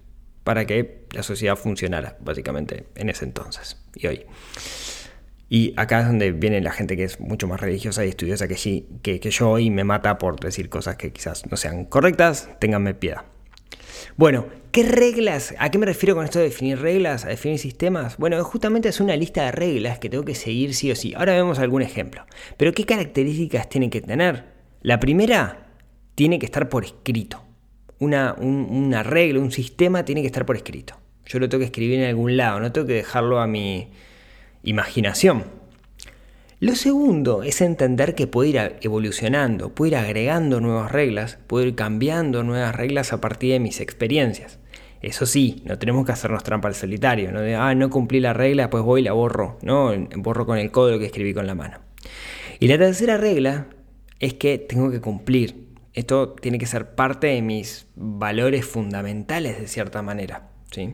para 0.43 0.65
que 0.65 1.05
la 1.13 1.23
sociedad 1.23 1.55
funcionara, 1.55 2.17
básicamente, 2.19 2.87
en 2.95 3.07
ese 3.07 3.23
entonces 3.23 3.81
y 3.95 4.07
hoy. 4.07 4.25
Y 5.47 5.73
acá 5.77 6.01
es 6.01 6.07
donde 6.07 6.33
viene 6.33 6.59
la 6.59 6.73
gente 6.73 6.97
que 6.97 7.05
es 7.05 7.17
mucho 7.21 7.47
más 7.47 7.61
religiosa 7.61 8.03
y 8.03 8.09
estudiosa 8.09 8.49
que, 8.49 8.83
que, 9.01 9.21
que 9.21 9.31
yo 9.31 9.57
y 9.57 9.69
me 9.69 9.85
mata 9.85 10.17
por 10.17 10.37
decir 10.37 10.67
cosas 10.67 10.97
que 10.97 11.13
quizás 11.13 11.49
no 11.49 11.55
sean 11.55 11.85
correctas, 11.85 12.49
ténganme 12.59 12.93
piedad. 12.93 13.30
Bueno, 14.17 14.45
¿qué 14.71 14.83
reglas? 14.83 15.53
¿A 15.59 15.71
qué 15.71 15.77
me 15.77 15.85
refiero 15.85 16.15
con 16.15 16.25
esto 16.25 16.39
de 16.39 16.45
definir 16.45 16.79
reglas? 16.79 17.25
¿A 17.25 17.29
definir 17.29 17.59
sistemas? 17.59 18.17
Bueno, 18.17 18.43
justamente 18.43 18.89
es 18.89 18.99
una 18.99 19.15
lista 19.15 19.45
de 19.45 19.51
reglas 19.51 19.99
que 19.99 20.09
tengo 20.09 20.25
que 20.25 20.35
seguir 20.35 20.73
sí 20.73 20.91
o 20.91 20.95
sí. 20.95 21.13
Ahora 21.15 21.33
vemos 21.33 21.59
algún 21.59 21.81
ejemplo. 21.81 22.25
Pero 22.57 22.73
¿qué 22.73 22.85
características 22.85 23.69
tienen 23.69 23.89
que 23.89 24.01
tener? 24.01 24.45
La 24.81 24.99
primera, 24.99 25.67
tiene 26.15 26.39
que 26.39 26.45
estar 26.45 26.69
por 26.69 26.83
escrito 26.83 27.43
una, 28.01 28.35
un, 28.39 28.93
regla, 29.03 29.39
un 29.39 29.51
sistema 29.51 30.03
tiene 30.03 30.21
que 30.21 30.27
estar 30.27 30.45
por 30.45 30.57
escrito. 30.57 30.95
Yo 31.25 31.39
lo 31.39 31.47
tengo 31.47 31.59
que 31.59 31.65
escribir 31.65 31.99
en 31.99 32.09
algún 32.09 32.35
lado, 32.35 32.59
no 32.59 32.71
tengo 32.71 32.87
que 32.87 32.93
dejarlo 32.93 33.39
a 33.39 33.47
mi 33.47 33.89
imaginación. 34.63 35.45
Lo 36.61 36.75
segundo 36.75 37.41
es 37.41 37.59
entender 37.59 38.13
que 38.13 38.27
puede 38.27 38.49
ir 38.49 38.75
evolucionando, 38.81 39.73
puede 39.73 39.93
ir 39.93 39.97
agregando 39.97 40.61
nuevas 40.61 40.91
reglas, 40.91 41.39
puede 41.47 41.69
ir 41.69 41.75
cambiando 41.75 42.43
nuevas 42.43 42.75
reglas 42.75 43.13
a 43.13 43.19
partir 43.19 43.53
de 43.53 43.59
mis 43.59 43.79
experiencias. 43.81 44.59
Eso 45.01 45.25
sí, 45.25 45.63
no 45.65 45.79
tenemos 45.79 46.05
que 46.05 46.11
hacernos 46.11 46.43
trampa 46.43 46.67
al 46.67 46.75
solitario, 46.75 47.31
no 47.31 47.39
ah, 47.59 47.73
no 47.73 47.89
cumplí 47.89 48.19
la 48.19 48.33
regla, 48.33 48.69
pues 48.69 48.83
voy 48.83 49.01
y 49.01 49.05
la 49.05 49.13
borro, 49.13 49.57
no, 49.63 49.91
borro 50.17 50.45
con 50.45 50.59
el 50.59 50.69
código 50.69 50.99
que 50.99 51.07
escribí 51.07 51.33
con 51.33 51.47
la 51.47 51.55
mano. 51.55 51.79
Y 52.59 52.67
la 52.67 52.77
tercera 52.77 53.17
regla 53.17 53.65
es 54.19 54.35
que 54.35 54.59
tengo 54.59 54.91
que 54.91 55.01
cumplir. 55.01 55.65
Esto 55.95 56.33
tiene 56.33 56.59
que 56.59 56.67
ser 56.67 56.93
parte 56.93 57.25
de 57.25 57.41
mis 57.41 57.87
valores 57.95 58.67
fundamentales 58.67 59.59
de 59.59 59.67
cierta 59.67 60.03
manera. 60.03 60.51
¿sí? 60.69 60.93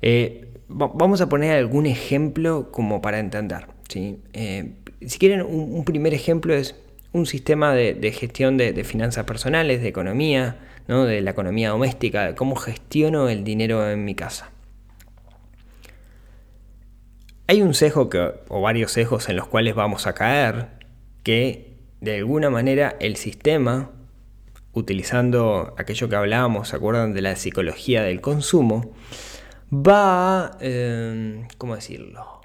Eh, 0.00 0.46
vamos 0.68 1.20
a 1.20 1.28
poner 1.28 1.56
algún 1.56 1.86
ejemplo 1.86 2.70
como 2.70 3.02
para 3.02 3.18
entender. 3.18 3.74
Eh, 3.94 4.72
si 5.06 5.18
quieren, 5.18 5.42
un, 5.42 5.84
primer 5.84 6.14
ejemplo 6.14 6.54
es 6.54 6.74
un 7.12 7.26
sistema 7.26 7.74
de, 7.74 8.12
gestión 8.12 8.56
de, 8.56 8.84
finanzas 8.84 9.24
personales, 9.24 9.82
de 9.82 9.88
economía, 9.88 10.56
¿no? 10.88 11.04
de 11.04 11.20
la 11.20 11.30
economía 11.30 11.70
doméstica, 11.70 12.26
de 12.26 12.34
cómo 12.34 12.56
gestiono 12.56 13.28
el 13.28 13.44
dinero 13.44 13.88
en 13.90 14.04
mi 14.04 14.14
casa. 14.14 14.50
Hay 17.48 17.62
un 17.62 17.74
sesgo 17.74 18.10
que, 18.10 18.32
o 18.48 18.60
varios 18.60 18.92
sesgos 18.92 19.28
en 19.28 19.36
los 19.36 19.46
cuales 19.46 19.74
vamos 19.74 20.06
a 20.06 20.14
caer 20.14 20.66
que 21.22 21.76
de 22.00 22.16
alguna 22.16 22.50
manera 22.50 22.96
el 23.00 23.16
sistema, 23.16 23.90
utilizando 24.72 25.74
aquello 25.78 26.08
que 26.08 26.16
hablábamos, 26.16 26.68
¿se 26.68 26.76
acuerdan 26.76 27.14
de 27.14 27.22
la 27.22 27.36
psicología 27.36 28.02
del 28.02 28.20
consumo? 28.20 28.92
Va, 29.72 30.58
eh, 30.60 31.46
¿cómo 31.56 31.76
decirlo? 31.76 32.36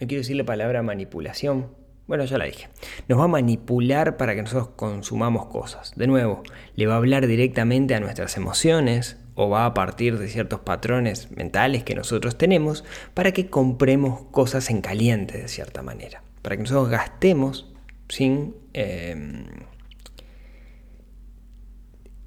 No 0.00 0.06
quiero 0.06 0.20
decir 0.20 0.36
la 0.36 0.44
palabra 0.44 0.82
manipulación, 0.82 1.68
bueno, 2.06 2.24
ya 2.24 2.38
la 2.38 2.46
dije. 2.46 2.68
Nos 3.06 3.18
va 3.18 3.24
a 3.24 3.28
manipular 3.28 4.16
para 4.16 4.34
que 4.34 4.40
nosotros 4.42 4.70
consumamos 4.76 5.46
cosas. 5.46 5.92
De 5.94 6.06
nuevo, 6.06 6.42
le 6.74 6.86
va 6.86 6.94
a 6.94 6.96
hablar 6.96 7.26
directamente 7.26 7.94
a 7.94 8.00
nuestras 8.00 8.36
emociones 8.36 9.18
o 9.34 9.50
va 9.50 9.66
a 9.66 9.74
partir 9.74 10.18
de 10.18 10.28
ciertos 10.28 10.60
patrones 10.60 11.30
mentales 11.30 11.84
que 11.84 11.94
nosotros 11.94 12.38
tenemos 12.38 12.84
para 13.12 13.32
que 13.32 13.50
compremos 13.50 14.22
cosas 14.30 14.70
en 14.70 14.80
caliente 14.80 15.36
de 15.36 15.48
cierta 15.48 15.82
manera. 15.82 16.22
Para 16.40 16.56
que 16.56 16.62
nosotros 16.62 16.88
gastemos 16.88 17.72
sin... 18.08 18.54
Eh, 18.72 19.44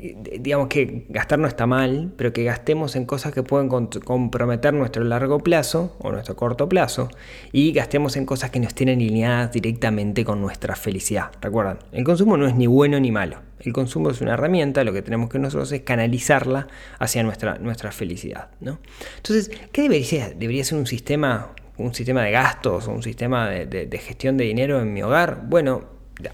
digamos 0.01 0.67
que 0.67 1.05
gastar 1.09 1.37
no 1.37 1.47
está 1.47 1.67
mal, 1.67 2.11
pero 2.17 2.33
que 2.33 2.43
gastemos 2.43 2.95
en 2.95 3.05
cosas 3.05 3.33
que 3.33 3.43
pueden 3.43 3.69
comprometer 3.69 4.73
nuestro 4.73 5.03
largo 5.03 5.39
plazo 5.39 5.95
o 5.99 6.11
nuestro 6.11 6.35
corto 6.35 6.67
plazo 6.67 7.09
y 7.51 7.71
gastemos 7.71 8.17
en 8.17 8.25
cosas 8.25 8.49
que 8.49 8.59
nos 8.59 8.73
tienen 8.73 8.99
alineadas 8.99 9.51
directamente 9.51 10.25
con 10.25 10.41
nuestra 10.41 10.75
felicidad. 10.75 11.31
Recuerdan, 11.39 11.79
el 11.91 12.03
consumo 12.03 12.35
no 12.35 12.47
es 12.47 12.55
ni 12.55 12.65
bueno 12.65 12.99
ni 12.99 13.11
malo. 13.11 13.37
El 13.59 13.73
consumo 13.73 14.09
es 14.09 14.21
una 14.21 14.33
herramienta, 14.33 14.83
lo 14.83 14.91
que 14.91 15.03
tenemos 15.03 15.29
que 15.29 15.37
nosotros 15.37 15.71
es 15.71 15.81
canalizarla 15.81 16.67
hacia 16.97 17.21
nuestra, 17.21 17.59
nuestra 17.59 17.91
felicidad. 17.91 18.49
¿no? 18.59 18.79
Entonces, 19.17 19.51
¿qué 19.71 19.83
debería? 19.83 20.31
¿Debería 20.31 20.63
ser 20.63 20.79
un 20.79 20.87
sistema, 20.87 21.51
un 21.77 21.93
sistema 21.93 22.23
de 22.23 22.31
gastos 22.31 22.87
o 22.87 22.91
un 22.91 23.03
sistema 23.03 23.49
de 23.49 24.01
gestión 24.03 24.37
de 24.37 24.45
dinero 24.45 24.81
en 24.81 24.91
mi 24.91 25.03
hogar? 25.03 25.43
Bueno, 25.47 25.83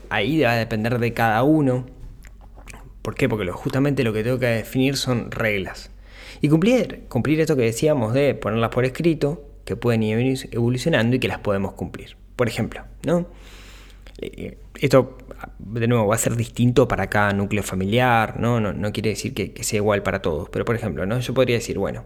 ahí 0.10 0.42
va 0.42 0.54
a 0.54 0.56
depender 0.56 1.00
de 1.00 1.14
cada 1.14 1.44
uno 1.44 1.97
¿Por 3.08 3.16
qué? 3.16 3.30
Porque 3.30 3.50
justamente 3.54 4.04
lo 4.04 4.12
que 4.12 4.22
tengo 4.22 4.38
que 4.38 4.48
definir 4.48 4.98
son 4.98 5.32
reglas. 5.32 5.92
Y 6.42 6.50
cumplir, 6.50 7.06
cumplir 7.08 7.40
esto 7.40 7.56
que 7.56 7.62
decíamos 7.62 8.14
de 8.14 8.36
ponerlas 8.36 8.70
por 8.70 8.84
escrito, 8.84 9.46
que 9.64 9.78
pueden 9.78 10.04
ir 10.04 10.50
evolucionando 10.52 11.16
y 11.16 11.20
que 11.20 11.30
las 11.30 11.40
podemos 11.40 11.72
cumplir. 11.72 12.18
Por 12.36 12.50
ejemplo, 12.50 12.84
¿no? 13.06 13.26
Eh, 14.20 14.58
esto, 14.82 15.20
de 15.58 15.88
nuevo, 15.88 16.06
va 16.08 16.16
a 16.16 16.18
ser 16.18 16.36
distinto 16.36 16.90
para 16.90 17.08
cada 17.08 17.32
núcleo 17.32 17.64
familiar, 17.64 18.42
¿no? 18.42 18.60
No, 18.60 18.92
quiere 18.92 19.12
decir 19.12 19.34
que, 19.34 19.54
sea 19.64 19.78
igual 19.78 20.04
para 20.04 20.22
todos. 20.22 20.50
Pero, 20.50 20.66
por 20.66 20.76
ejemplo, 20.76 21.06
¿no? 21.06 21.18
yo 21.22 21.34
podría 21.34 21.56
decir, 21.56 21.78
bueno, 21.78 22.04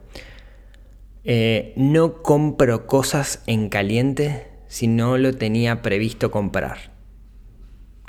eh, 1.23 1.73
no 1.77 2.21
compro 2.21 2.85
cosas 2.85 3.41
en 3.47 3.69
caliente 3.69 4.49
si 4.67 4.85
no 4.85 5.17
lo 5.17 5.33
tenía 5.33 5.81
previsto 5.81 6.29
comprar 6.29 6.91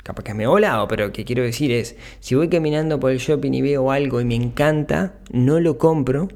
capaz 0.03 0.23
que 0.23 0.33
me 0.33 0.45
volado, 0.45 0.87
pero 0.87 1.07
lo 1.07 1.13
que 1.13 1.25
quiero 1.25 1.43
decir 1.43 1.71
es, 1.71 1.95
si 2.19 2.35
voy 2.35 2.49
caminando 2.49 2.99
por 2.99 3.11
el 3.11 3.17
shopping 3.17 3.53
y 3.53 3.61
veo 3.61 3.91
algo 3.91 4.21
y 4.21 4.25
me 4.25 4.35
encanta, 4.35 5.15
no 5.31 5.59
lo 5.59 5.77
compro 5.77 6.27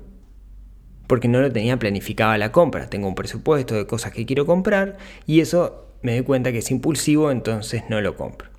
porque 1.08 1.28
no 1.28 1.42
lo 1.42 1.52
tenía 1.52 1.78
planificada 1.78 2.38
la 2.38 2.52
compra. 2.52 2.90
Tengo 2.90 3.08
un 3.08 3.16
presupuesto 3.16 3.76
de 3.76 3.88
cosas 3.88 4.12
que 4.12 4.26
quiero 4.26 4.46
comprar 4.46 4.98
y 5.26 5.40
eso 5.40 5.86
me 6.02 6.14
doy 6.14 6.24
cuenta 6.24 6.52
que 6.52 6.60
es 6.60 6.72
impulsivo, 6.72 7.32
entonces 7.32 7.84
no 7.90 8.02
lo 8.02 8.16
compro. 8.16 8.50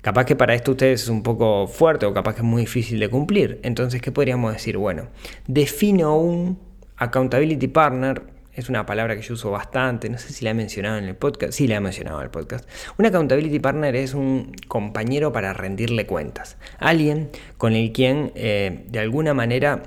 Capaz 0.00 0.24
que 0.24 0.34
para 0.34 0.54
esto 0.54 0.70
ustedes 0.70 1.02
es 1.02 1.08
un 1.08 1.22
poco 1.22 1.66
fuerte 1.66 2.06
o 2.06 2.14
capaz 2.14 2.34
que 2.34 2.40
es 2.40 2.46
muy 2.46 2.62
difícil 2.62 2.98
de 2.98 3.10
cumplir. 3.10 3.60
Entonces, 3.62 4.00
¿qué 4.00 4.10
podríamos 4.10 4.52
decir? 4.52 4.78
Bueno, 4.78 5.08
defino 5.46 6.16
un 6.16 6.58
accountability 6.96 7.68
partner 7.68 8.22
es 8.54 8.68
una 8.68 8.86
palabra 8.86 9.16
que 9.16 9.22
yo 9.22 9.34
uso 9.34 9.50
bastante, 9.50 10.08
no 10.08 10.18
sé 10.18 10.32
si 10.32 10.44
la 10.44 10.50
he 10.50 10.54
mencionado 10.54 10.98
en 10.98 11.04
el 11.04 11.16
podcast, 11.16 11.52
sí 11.52 11.66
la 11.66 11.76
he 11.76 11.80
mencionado 11.80 12.18
en 12.18 12.24
el 12.24 12.30
podcast. 12.30 12.68
Un 12.98 13.06
accountability 13.06 13.58
partner 13.60 13.94
es 13.96 14.14
un 14.14 14.52
compañero 14.68 15.32
para 15.32 15.52
rendirle 15.52 16.06
cuentas, 16.06 16.56
alguien 16.78 17.30
con 17.58 17.74
el 17.74 17.92
quien 17.92 18.32
eh, 18.34 18.84
de 18.88 18.98
alguna 18.98 19.34
manera 19.34 19.82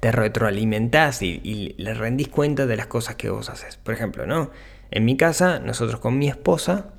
te 0.00 0.12
retroalimentás 0.12 1.22
y, 1.22 1.74
le 1.78 1.94
rendís 1.94 2.28
cuenta 2.28 2.66
de 2.66 2.76
las 2.76 2.86
cosas 2.86 3.16
que 3.16 3.30
vos 3.30 3.48
haces. 3.48 3.76
Por 3.76 3.94
ejemplo, 3.94 4.26
¿no? 4.26 4.50
En 4.90 5.04
mi 5.04 5.16
casa, 5.16 5.58
nosotros 5.60 6.00
con 6.00 6.18
mi 6.18 6.28
esposa, 6.28 6.94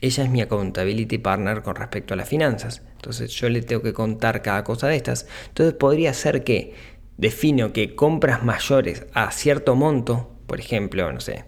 ella 0.00 0.24
es 0.24 0.30
mi 0.30 0.40
accountability 0.40 1.18
partner 1.18 1.62
con 1.62 1.76
respecto 1.76 2.14
a 2.14 2.16
las 2.16 2.28
finanzas. 2.28 2.82
Entonces 2.96 3.30
yo 3.30 3.48
le 3.48 3.62
tengo 3.62 3.82
que 3.82 3.92
contar 3.92 4.42
cada 4.42 4.64
cosa 4.64 4.88
de 4.88 4.96
estas. 4.96 5.26
Entonces 5.48 5.74
podría 5.74 6.12
ser 6.12 6.44
que 6.44 6.74
defino 7.22 7.72
que 7.72 7.94
compras 7.94 8.42
mayores 8.42 9.06
a 9.14 9.30
cierto 9.30 9.76
monto, 9.76 10.28
por 10.46 10.58
ejemplo, 10.58 11.10
no 11.12 11.20
sé, 11.20 11.44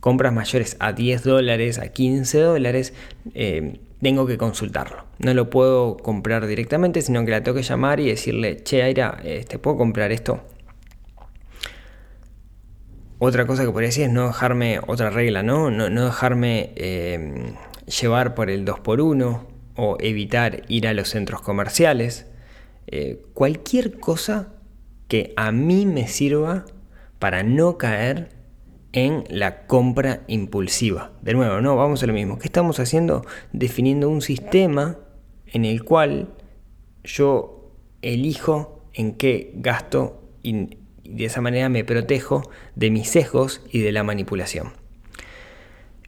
compras 0.00 0.32
mayores 0.32 0.76
a 0.80 0.94
10 0.94 1.22
dólares, 1.22 1.78
a 1.78 1.88
15 1.88 2.38
dólares, 2.38 2.94
eh, 3.34 3.80
tengo 4.00 4.26
que 4.26 4.38
consultarlo. 4.38 5.04
No 5.18 5.34
lo 5.34 5.50
puedo 5.50 5.98
comprar 5.98 6.46
directamente, 6.46 7.02
sino 7.02 7.22
que 7.24 7.32
la 7.32 7.42
tengo 7.42 7.56
que 7.56 7.62
llamar 7.62 8.00
y 8.00 8.08
decirle, 8.08 8.62
che, 8.64 8.82
Aira, 8.82 9.20
este, 9.24 9.58
¿puedo 9.58 9.76
comprar 9.76 10.10
esto? 10.10 10.42
Otra 13.18 13.46
cosa 13.46 13.64
que 13.64 13.70
podría 13.70 13.88
decir 13.88 14.04
es 14.04 14.10
no 14.10 14.26
dejarme, 14.28 14.80
otra 14.86 15.10
regla, 15.10 15.42
¿no? 15.42 15.70
No, 15.70 16.04
dejarme 16.04 16.72
eh, 16.76 17.52
llevar 18.00 18.34
por 18.34 18.48
el 18.48 18.64
2x1 18.64 19.46
o 19.76 19.96
evitar 20.00 20.62
ir 20.68 20.88
a 20.88 20.94
los 20.94 21.10
centros 21.10 21.42
comerciales. 21.42 22.26
Cualquier 23.32 23.98
cosa 23.98 24.54
que 25.08 25.32
a 25.36 25.52
mí 25.52 25.86
me 25.86 26.08
sirva 26.08 26.64
para 27.18 27.42
no 27.42 27.78
caer 27.78 28.30
en 28.92 29.24
la 29.28 29.66
compra 29.66 30.22
impulsiva. 30.28 31.12
De 31.22 31.34
nuevo, 31.34 31.60
no, 31.60 31.76
vamos 31.76 32.02
a 32.02 32.06
lo 32.06 32.12
mismo. 32.12 32.38
¿Qué 32.38 32.46
estamos 32.46 32.78
haciendo? 32.78 33.24
Definiendo 33.52 34.08
un 34.08 34.22
sistema 34.22 34.98
en 35.46 35.64
el 35.64 35.84
cual 35.84 36.28
yo 37.02 37.72
elijo 38.02 38.84
en 38.92 39.14
qué 39.14 39.52
gasto 39.56 40.22
y 40.42 40.78
de 41.04 41.24
esa 41.24 41.40
manera 41.40 41.68
me 41.68 41.84
protejo 41.84 42.50
de 42.76 42.90
mis 42.90 43.08
sesgos 43.08 43.62
y 43.70 43.80
de 43.80 43.92
la 43.92 44.04
manipulación. 44.04 44.72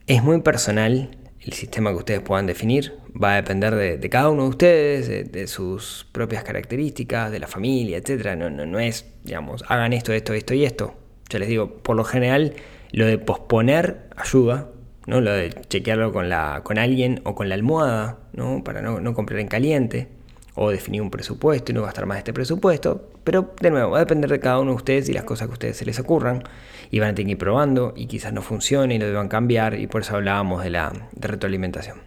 Es 0.06 0.22
muy 0.22 0.40
personal 0.40 1.10
el 1.46 1.52
sistema 1.52 1.90
que 1.90 1.96
ustedes 1.96 2.20
puedan 2.20 2.46
definir 2.46 2.94
va 3.22 3.34
a 3.34 3.36
depender 3.36 3.74
de, 3.76 4.10
cada 4.10 4.30
uno 4.30 4.42
de 4.42 4.48
ustedes, 4.48 5.32
de, 5.32 5.46
sus 5.46 6.06
propias 6.10 6.42
características, 6.42 7.30
de 7.30 7.38
la 7.38 7.46
familia, 7.46 7.98
etc. 7.98 8.36
No, 8.36 8.50
no, 8.50 8.66
no 8.66 8.80
es, 8.80 9.06
digamos, 9.22 9.64
hagan 9.68 9.92
esto, 9.92 10.12
esto, 10.12 10.34
esto 10.34 10.54
y 10.54 10.64
esto. 10.64 10.94
Yo 11.28 11.38
les 11.38 11.48
digo, 11.48 11.76
por 11.78 11.94
lo 11.94 12.02
general, 12.02 12.54
lo 12.90 13.06
de 13.06 13.18
posponer 13.18 14.08
ayuda, 14.16 14.70
¿no? 15.06 15.20
Lo 15.20 15.32
de 15.32 15.50
chequearlo 15.68 16.12
con, 16.12 16.28
la, 16.28 16.62
con 16.64 16.78
alguien 16.78 17.20
o 17.24 17.36
con 17.36 17.48
la 17.48 17.54
almohada, 17.54 18.18
¿no? 18.32 18.64
Para 18.64 18.82
no, 18.82 19.00
no 19.00 19.14
comprar 19.14 19.38
en 19.38 19.46
caliente 19.46 20.08
o 20.56 20.70
definir 20.70 21.00
un 21.00 21.10
presupuesto 21.10 21.70
y 21.70 21.74
no 21.74 21.82
gastar 21.82 22.06
más 22.06 22.18
este 22.18 22.32
presupuesto. 22.32 23.08
Pero 23.22 23.54
de 23.60 23.70
nuevo, 23.70 23.92
va 23.92 23.98
a 23.98 24.00
depender 24.00 24.30
de 24.30 24.40
cada 24.40 24.58
uno 24.58 24.72
de 24.72 24.76
ustedes 24.76 25.08
y 25.08 25.12
las 25.12 25.24
cosas 25.24 25.46
que 25.46 25.52
a 25.52 25.54
ustedes 25.54 25.76
se 25.76 25.84
les 25.84 26.00
ocurran. 26.00 26.42
Y 26.90 27.00
van 27.00 27.10
a 27.10 27.14
tener 27.14 27.26
que 27.26 27.32
ir 27.32 27.38
probando 27.38 27.92
y 27.96 28.06
quizás 28.06 28.32
no 28.32 28.42
funcione 28.42 28.94
y 28.94 28.98
lo 28.98 29.06
deban 29.06 29.28
cambiar. 29.28 29.78
Y 29.78 29.86
por 29.86 30.02
eso 30.02 30.16
hablábamos 30.16 30.62
de 30.62 30.70
la 30.70 30.92
retroalimentación. 31.14 31.98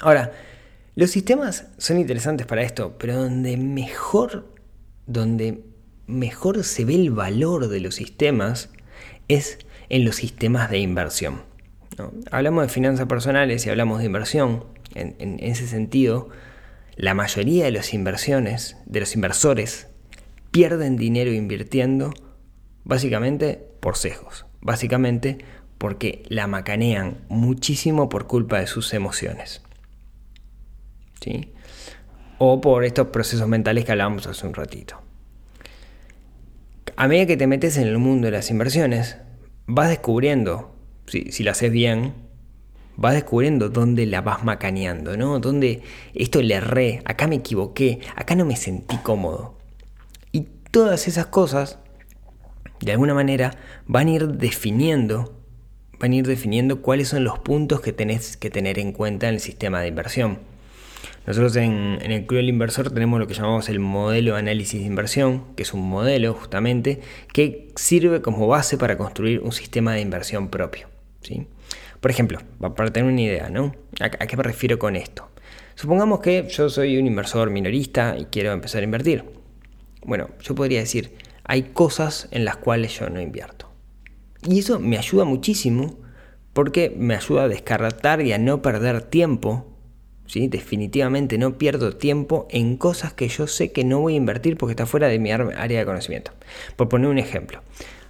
Ahora, 0.00 0.32
los 0.94 1.10
sistemas 1.10 1.66
son 1.78 1.98
interesantes 1.98 2.46
para 2.46 2.62
esto, 2.62 2.96
pero 2.98 3.16
donde 3.16 3.56
mejor, 3.56 4.54
donde 5.06 5.64
mejor 6.06 6.64
se 6.64 6.84
ve 6.84 6.94
el 6.94 7.10
valor 7.10 7.68
de 7.68 7.80
los 7.80 7.94
sistemas 7.94 8.70
es 9.28 9.58
en 9.88 10.04
los 10.04 10.16
sistemas 10.16 10.70
de 10.70 10.78
inversión. 10.78 11.42
Hablamos 12.30 12.62
de 12.62 12.68
finanzas 12.68 13.06
personales 13.06 13.66
y 13.66 13.70
hablamos 13.70 13.98
de 13.98 14.06
inversión. 14.06 14.64
en 14.94 15.38
ese 15.40 15.66
sentido, 15.66 16.30
la 16.96 17.14
mayoría 17.14 17.64
de 17.64 17.70
las 17.70 17.94
inversiones, 17.94 18.76
de 18.86 19.00
los 19.00 19.14
inversores, 19.14 19.86
pierden 20.50 20.96
dinero 20.96 21.32
invirtiendo 21.32 22.12
básicamente 22.84 23.69
por 23.80 23.96
sesgos, 23.96 24.46
básicamente 24.60 25.38
porque 25.78 26.22
la 26.28 26.46
macanean 26.46 27.18
muchísimo 27.28 28.08
por 28.08 28.26
culpa 28.26 28.60
de 28.60 28.66
sus 28.66 28.92
emociones. 28.92 29.62
¿Sí? 31.20 31.52
O 32.38 32.60
por 32.60 32.84
estos 32.84 33.08
procesos 33.08 33.48
mentales 33.48 33.84
que 33.84 33.92
hablábamos 33.92 34.26
hace 34.26 34.46
un 34.46 34.54
ratito. 34.54 35.00
A 36.96 37.08
medida 37.08 37.26
que 37.26 37.36
te 37.38 37.46
metes 37.46 37.78
en 37.78 37.86
el 37.86 37.98
mundo 37.98 38.26
de 38.26 38.32
las 38.32 38.50
inversiones, 38.50 39.16
vas 39.66 39.88
descubriendo, 39.88 40.74
si, 41.06 41.32
si 41.32 41.48
haces 41.48 41.72
bien, 41.72 42.12
vas 43.00 43.14
descubriendo 43.14 43.70
dónde 43.70 44.04
la 44.04 44.20
vas 44.20 44.44
macaneando, 44.44 45.16
¿no? 45.16 45.40
Dónde 45.40 45.82
esto 46.12 46.42
le 46.42 46.56
erré, 46.56 47.00
acá 47.06 47.26
me 47.26 47.36
equivoqué, 47.36 48.00
acá 48.14 48.34
no 48.34 48.44
me 48.44 48.56
sentí 48.56 48.98
cómodo. 48.98 49.56
Y 50.32 50.42
todas 50.70 51.08
esas 51.08 51.24
cosas, 51.26 51.78
de 52.80 52.92
alguna 52.92 53.14
manera, 53.14 53.52
van 53.86 54.08
a 54.08 54.10
ir 54.10 54.28
definiendo, 54.28 55.38
van 55.98 56.12
a 56.12 56.16
ir 56.16 56.26
definiendo 56.26 56.82
cuáles 56.82 57.08
son 57.08 57.24
los 57.24 57.38
puntos 57.38 57.80
que 57.80 57.92
tenés 57.92 58.36
que 58.36 58.50
tener 58.50 58.78
en 58.78 58.92
cuenta 58.92 59.28
en 59.28 59.34
el 59.34 59.40
sistema 59.40 59.80
de 59.80 59.88
inversión. 59.88 60.38
Nosotros 61.26 61.54
en, 61.56 61.98
el 62.02 62.26
Club 62.26 62.38
del 62.38 62.48
Inversor 62.48 62.90
tenemos 62.90 63.20
lo 63.20 63.26
que 63.26 63.34
llamamos 63.34 63.68
el 63.68 63.78
modelo 63.78 64.32
de 64.32 64.40
análisis 64.40 64.80
de 64.80 64.86
inversión, 64.86 65.54
que 65.54 65.62
es 65.62 65.74
un 65.74 65.88
modelo 65.88 66.34
justamente 66.34 67.00
que 67.32 67.68
sirve 67.76 68.22
como 68.22 68.46
base 68.46 68.78
para 68.78 68.96
construir 68.96 69.40
un 69.40 69.52
sistema 69.52 69.92
de 69.92 70.00
inversión 70.00 70.48
propio. 70.48 70.88
¿sí? 71.20 71.46
Por 72.00 72.10
ejemplo, 72.10 72.40
para 72.74 72.90
tener 72.90 73.12
una 73.12 73.20
idea, 73.20 73.50
¿no? 73.50 73.74
¿A, 74.00 74.08
qué 74.08 74.36
me 74.36 74.42
refiero 74.42 74.78
con 74.78 74.96
esto? 74.96 75.28
Supongamos 75.74 76.20
que 76.20 76.48
yo 76.48 76.70
soy 76.70 76.96
un 76.96 77.06
inversor 77.06 77.50
minorista 77.50 78.16
y 78.18 78.24
quiero 78.24 78.52
empezar 78.52 78.80
a 78.80 78.84
invertir. 78.84 79.24
Bueno, 80.02 80.30
yo 80.40 80.54
podría 80.54 80.80
decir, 80.80 81.12
hay 81.50 81.64
cosas 81.64 82.28
en 82.30 82.44
las 82.44 82.58
cuales 82.58 82.96
yo 82.96 83.10
no 83.10 83.20
invierto. 83.20 83.68
Y 84.48 84.60
eso 84.60 84.78
me 84.78 84.98
ayuda 84.98 85.24
muchísimo 85.24 85.98
porque 86.52 86.94
me 86.96 87.16
ayuda 87.16 87.42
a 87.42 87.48
descartar 87.48 88.20
y 88.20 88.32
a 88.32 88.38
no 88.38 88.62
perder 88.62 89.02
tiempo. 89.02 89.66
¿sí? 90.26 90.46
Definitivamente 90.46 91.38
no 91.38 91.58
pierdo 91.58 91.96
tiempo 91.96 92.46
en 92.50 92.76
cosas 92.76 93.14
que 93.14 93.26
yo 93.26 93.48
sé 93.48 93.72
que 93.72 93.82
no 93.82 93.98
voy 93.98 94.14
a 94.14 94.18
invertir 94.18 94.56
porque 94.56 94.74
está 94.74 94.86
fuera 94.86 95.08
de 95.08 95.18
mi 95.18 95.32
área 95.32 95.80
de 95.80 95.84
conocimiento. 95.84 96.30
Por 96.76 96.88
poner 96.88 97.10
un 97.10 97.18
ejemplo, 97.18 97.62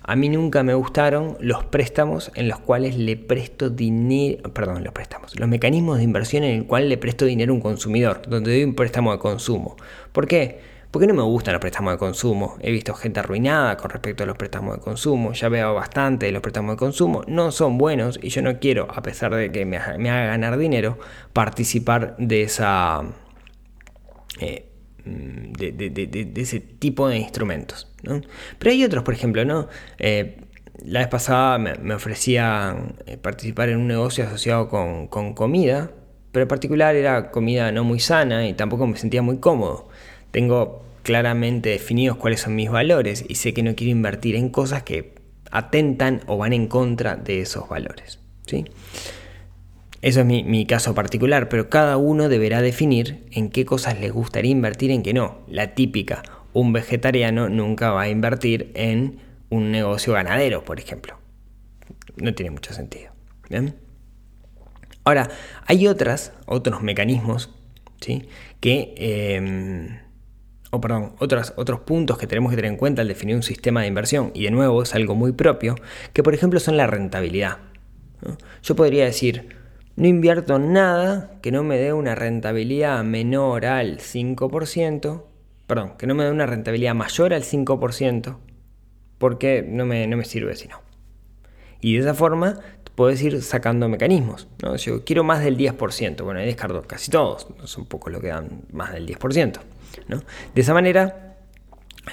a 0.02 0.16
mí 0.16 0.28
nunca 0.28 0.62
me 0.62 0.74
gustaron 0.74 1.38
los 1.40 1.64
préstamos 1.64 2.30
en 2.34 2.46
los 2.46 2.58
cuales 2.60 2.98
le 2.98 3.16
presto 3.16 3.70
dinero, 3.70 4.52
perdón, 4.52 4.84
los 4.84 4.92
préstamos, 4.92 5.40
los 5.40 5.48
mecanismos 5.48 5.96
de 5.96 6.04
inversión 6.04 6.44
en 6.44 6.58
el 6.58 6.66
cual 6.66 6.90
le 6.90 6.98
presto 6.98 7.24
dinero 7.24 7.54
a 7.54 7.56
un 7.56 7.62
consumidor, 7.62 8.20
donde 8.28 8.52
doy 8.52 8.64
un 8.64 8.74
préstamo 8.74 9.12
de 9.12 9.18
consumo. 9.18 9.76
¿Por 10.12 10.26
qué? 10.26 10.68
Porque 10.90 11.06
no 11.06 11.14
me 11.14 11.22
gustan 11.22 11.52
los 11.52 11.60
préstamos 11.60 11.92
de 11.92 11.98
consumo. 11.98 12.56
He 12.60 12.72
visto 12.72 12.94
gente 12.94 13.20
arruinada 13.20 13.76
con 13.76 13.90
respecto 13.90 14.24
a 14.24 14.26
los 14.26 14.36
préstamos 14.36 14.76
de 14.76 14.82
consumo. 14.82 15.32
Ya 15.32 15.48
veo 15.48 15.74
bastante 15.74 16.26
de 16.26 16.32
los 16.32 16.42
préstamos 16.42 16.74
de 16.74 16.78
consumo. 16.78 17.22
No 17.28 17.52
son 17.52 17.78
buenos 17.78 18.18
y 18.22 18.30
yo 18.30 18.42
no 18.42 18.58
quiero, 18.58 18.88
a 18.90 19.02
pesar 19.02 19.34
de 19.34 19.52
que 19.52 19.64
me, 19.64 19.76
haga 19.76 20.26
ganar 20.26 20.58
dinero, 20.58 20.98
participar 21.32 22.16
de 22.18 22.42
esa... 22.42 23.02
Eh, 24.40 24.66
de, 25.04 26.32
ese 26.36 26.60
tipo 26.60 27.08
de 27.08 27.18
instrumentos. 27.18 27.88
Pero 28.02 28.70
hay 28.70 28.84
otros, 28.84 29.02
por 29.02 29.14
ejemplo, 29.14 29.44
¿no? 29.44 29.68
Eh, 29.98 30.36
la 30.84 31.00
vez 31.00 31.08
pasada 31.08 31.58
me, 31.58 31.94
ofrecían 31.94 32.96
eh, 33.06 33.16
participar 33.16 33.68
en 33.68 33.78
un 33.78 33.88
negocio 33.88 34.24
asociado 34.24 34.68
con, 34.68 35.08
comida, 35.34 35.90
pero 36.32 36.44
en 36.44 36.48
particular 36.48 36.94
era 36.96 37.30
comida 37.30 37.72
no 37.72 37.84
muy 37.84 38.00
sana 38.00 38.48
y 38.48 38.54
tampoco 38.54 38.86
me 38.86 38.96
sentía 38.96 39.22
muy 39.22 39.38
cómodo. 39.38 39.88
Tengo 40.30 40.82
claramente 41.02 41.70
definidos 41.70 42.16
cuáles 42.16 42.40
son 42.40 42.54
mis 42.54 42.70
valores 42.70 43.24
y 43.28 43.36
sé 43.36 43.54
que 43.54 43.62
no 43.62 43.74
quiero 43.74 43.90
invertir 43.90 44.36
en 44.36 44.50
cosas 44.50 44.82
que 44.82 45.14
atentan 45.50 46.20
o 46.26 46.36
van 46.36 46.52
en 46.52 46.68
contra 46.68 47.16
de 47.16 47.40
esos 47.40 47.68
valores. 47.68 48.18
¿sí? 48.46 48.64
Eso 50.02 50.20
es 50.20 50.26
mi, 50.26 50.66
caso 50.66 50.94
particular, 50.94 51.48
pero 51.48 51.68
cada 51.68 51.98
uno 51.98 52.28
deberá 52.28 52.62
definir 52.62 53.26
en 53.32 53.50
qué 53.50 53.66
cosas 53.66 54.00
les 54.00 54.12
gustaría 54.12 54.50
invertir 54.50 54.90
en 54.90 55.02
qué 55.02 55.12
no. 55.12 55.40
La 55.46 55.74
típica, 55.74 56.22
un 56.54 56.72
vegetariano 56.72 57.50
nunca 57.50 57.90
va 57.90 58.02
a 58.02 58.08
invertir 58.08 58.70
en 58.74 59.18
un 59.50 59.70
negocio 59.70 60.14
ganadero, 60.14 60.64
por 60.64 60.80
ejemplo. 60.80 61.18
No 62.16 62.34
tiene 62.34 62.50
mucho 62.50 62.72
sentido. 62.72 63.12
Ahora, 65.04 65.28
hay 65.66 65.86
otras, 65.86 66.32
otros 66.46 66.82
mecanismos, 66.82 67.50
¿sí? 68.00 68.28
Que, 68.60 68.94
em, 68.96 69.98
o 70.70 70.80
perdón, 70.80 71.12
otros, 71.18 71.52
puntos 71.84 72.16
que 72.16 72.26
tenemos 72.26 72.50
que 72.50 72.56
tener 72.56 72.70
en 72.70 72.76
cuenta 72.76 73.02
al 73.02 73.08
definir 73.08 73.34
un 73.34 73.42
sistema 73.42 73.82
de 73.82 73.88
inversión, 73.88 74.30
y 74.34 74.44
de 74.44 74.50
nuevo 74.50 74.82
es 74.82 74.94
algo 74.94 75.14
muy 75.14 75.32
propio, 75.32 75.74
que 76.12 76.22
por 76.22 76.32
ejemplo 76.32 76.60
son 76.60 76.76
la 76.76 76.86
rentabilidad. 76.86 77.58
Yo 78.62 78.76
podría 78.76 79.04
decir, 79.04 79.56
no 79.96 80.06
invierto 80.06 80.58
nada 80.58 81.38
que 81.42 81.50
no 81.50 81.64
me 81.64 81.78
dé 81.78 81.92
una 81.92 82.14
rentabilidad 82.14 83.02
menor 83.02 83.66
al 83.66 83.98
5%, 83.98 85.24
perdón, 85.66 85.92
que 85.98 86.06
no 86.06 86.14
me 86.14 86.24
dé 86.24 86.30
una 86.30 86.46
rentabilidad 86.46 86.94
mayor 86.94 87.34
al 87.34 87.42
5%, 87.42 88.36
porque 89.18 89.66
no 89.66 89.86
me, 89.86 90.06
no 90.06 90.16
me 90.16 90.24
sirve 90.24 90.54
si 90.54 90.68
no. 90.68 90.80
Y 91.80 91.94
de 91.94 92.00
esa 92.00 92.14
forma 92.14 92.60
puedes 92.94 93.22
ir 93.22 93.42
sacando 93.42 93.88
mecanismos. 93.88 94.46
¿no? 94.62 94.76
Yo 94.76 95.04
quiero 95.04 95.24
más 95.24 95.42
del 95.42 95.56
10%, 95.56 96.22
bueno, 96.22 96.40
ahí 96.40 96.46
descarto 96.46 96.82
casi 96.82 97.10
todos, 97.10 97.48
son 97.64 97.86
pocos 97.86 98.12
los 98.12 98.20
que 98.20 98.28
dan 98.28 98.62
más 98.72 98.92
del 98.92 99.06
10%. 99.08 99.58
De 100.54 100.60
esa 100.60 100.74
manera, 100.74 101.36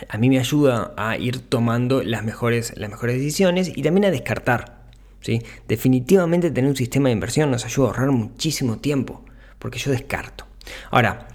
a 0.10 0.18
mí 0.18 0.30
me 0.30 0.40
ayuda 0.40 0.94
a 0.98 1.18
ir 1.18 1.40
tomando 1.40 2.04
las 2.04 2.24
mejores, 2.24 2.74
las 2.78 2.90
mejores 2.90 3.18
decisiones 3.18 3.72
y 3.76 3.82
también 3.82 4.06
a 4.06 4.12
descartar. 4.12 4.78
Definitivamente 5.68 6.52
tener 6.52 6.70
un 6.70 6.76
sistema 6.76 7.10
de 7.10 7.14
inversión 7.14 7.52
nos 7.52 7.66
ayuda 7.66 7.88
a 7.88 7.90
ahorrar 7.90 8.12
muchísimo 8.12 8.78
tiempo, 8.78 9.26
porque 9.60 9.80
yo 9.80 9.92
descarto. 9.92 10.46
Ahora, 10.90 11.28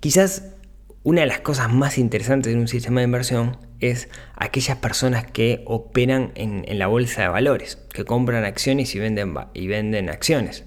quizás 0.00 0.50
una 1.02 1.20
de 1.20 1.26
las 1.26 1.40
cosas 1.40 1.72
más 1.72 1.98
interesantes 1.98 2.52
de 2.52 2.58
un 2.58 2.66
sistema 2.66 3.00
de 3.00 3.04
inversión 3.04 3.58
es 3.78 4.08
aquellas 4.36 4.78
personas 4.78 5.26
que 5.30 5.62
operan 5.66 6.32
en, 6.34 6.78
la 6.78 6.86
bolsa 6.86 7.22
de 7.22 7.28
valores, 7.28 7.76
que 7.92 8.04
compran 8.04 8.44
acciones 8.44 8.94
y 8.94 8.98
venden, 8.98 9.34
y 9.52 9.66
venden 9.66 10.08
acciones. 10.08 10.64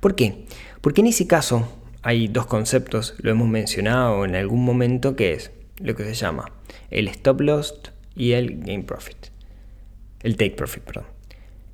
¿Por 0.00 0.14
qué? 0.14 0.44
Porque 0.80 1.00
en 1.00 1.08
ese 1.08 1.26
caso 1.26 1.77
hay 2.08 2.26
dos 2.26 2.46
conceptos, 2.46 3.16
lo 3.18 3.30
hemos 3.30 3.48
mencionado 3.48 4.24
en 4.24 4.34
algún 4.34 4.64
momento, 4.64 5.14
que 5.14 5.34
es 5.34 5.50
lo 5.78 5.94
que 5.94 6.04
se 6.04 6.14
llama 6.14 6.52
el 6.90 7.06
stop 7.06 7.42
loss 7.42 7.78
y 8.16 8.32
el 8.32 8.60
gain 8.64 8.84
profit. 8.84 9.26
El 10.22 10.38
take 10.38 10.52
profit, 10.52 10.84
perdón. 10.84 11.04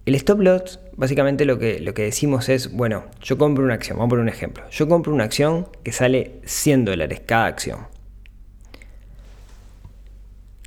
El 0.06 0.16
stop 0.16 0.40
loss, 0.40 0.80
básicamente 0.96 1.44
lo 1.44 1.60
que, 1.60 1.78
lo 1.78 1.94
que 1.94 2.02
decimos 2.02 2.48
es, 2.48 2.72
bueno, 2.72 3.04
yo 3.22 3.38
compro 3.38 3.62
una 3.62 3.74
acción, 3.74 3.96
vamos 3.96 4.08
a 4.08 4.10
poner 4.10 4.22
un 4.24 4.28
ejemplo. 4.28 4.68
Yo 4.70 4.88
compro 4.88 5.14
una 5.14 5.22
acción 5.22 5.68
que 5.84 5.92
sale 5.92 6.40
100 6.46 6.84
dólares 6.84 7.22
cada 7.24 7.46
acción. 7.46 7.86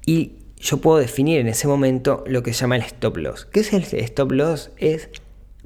Y 0.05 0.37
yo 0.55 0.77
puedo 0.77 0.97
definir 0.97 1.41
en 1.41 1.49
ese 1.49 1.67
momento 1.67 2.23
lo 2.25 2.41
que 2.41 2.53
se 2.53 2.61
llama 2.61 2.77
el 2.77 2.83
stop 2.83 3.17
loss. 3.17 3.43
¿Qué 3.43 3.59
es 3.59 3.73
el 3.73 3.83
stop 3.83 4.31
loss? 4.31 4.71
Es, 4.77 5.09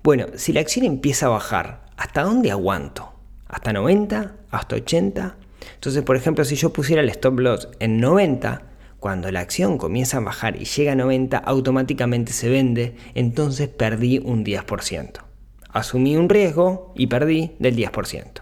bueno, 0.02 0.26
si 0.38 0.54
la 0.54 0.62
acción 0.62 0.86
empieza 0.86 1.28
a 1.28 1.30
bajar, 1.30 1.86
¿hasta 1.98 2.24
dónde 2.24 2.50
aguanto? 2.50 3.11
¿Hasta 3.52 3.74
90? 3.74 4.36
¿Hasta 4.50 4.76
80? 4.78 5.36
Entonces, 5.76 6.04
por 6.04 6.16
ejemplo, 6.16 6.46
si 6.46 6.56
yo 6.56 6.72
pusiera 6.72 7.02
el 7.02 7.10
stop 7.10 7.40
loss 7.40 7.68
en 7.80 8.00
90, 8.00 8.64
cuando 9.00 9.30
la 9.30 9.42
acción 9.42 9.78
comienza 9.78 10.18
a 10.18 10.22
bajar 10.22 10.56
y 10.56 10.66
llega 10.66 10.94
a 10.94 10.96
90, 10.96 11.38
automáticamente 11.38 12.32
se 12.32 12.50
vende, 12.50 12.96
entonces 13.14 13.68
perdí 13.68 14.20
un 14.20 14.46
10%. 14.46 15.24
Asumí 15.70 16.16
un 16.16 16.30
riesgo 16.30 16.94
y 16.96 17.08
perdí 17.08 17.52
del 17.60 17.76
10%. 17.76 18.42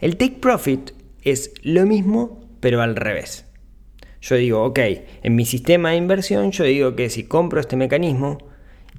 El 0.00 0.16
take 0.16 0.38
profit 0.40 0.90
es 1.22 1.52
lo 1.62 1.86
mismo, 1.86 2.40
pero 2.60 2.82
al 2.82 2.96
revés. 2.96 3.46
Yo 4.20 4.34
digo, 4.34 4.64
ok, 4.64 4.78
en 5.22 5.36
mi 5.36 5.44
sistema 5.44 5.90
de 5.90 5.96
inversión 5.96 6.50
yo 6.50 6.64
digo 6.64 6.96
que 6.96 7.10
si 7.10 7.24
compro 7.24 7.60
este 7.60 7.76
mecanismo 7.76 8.38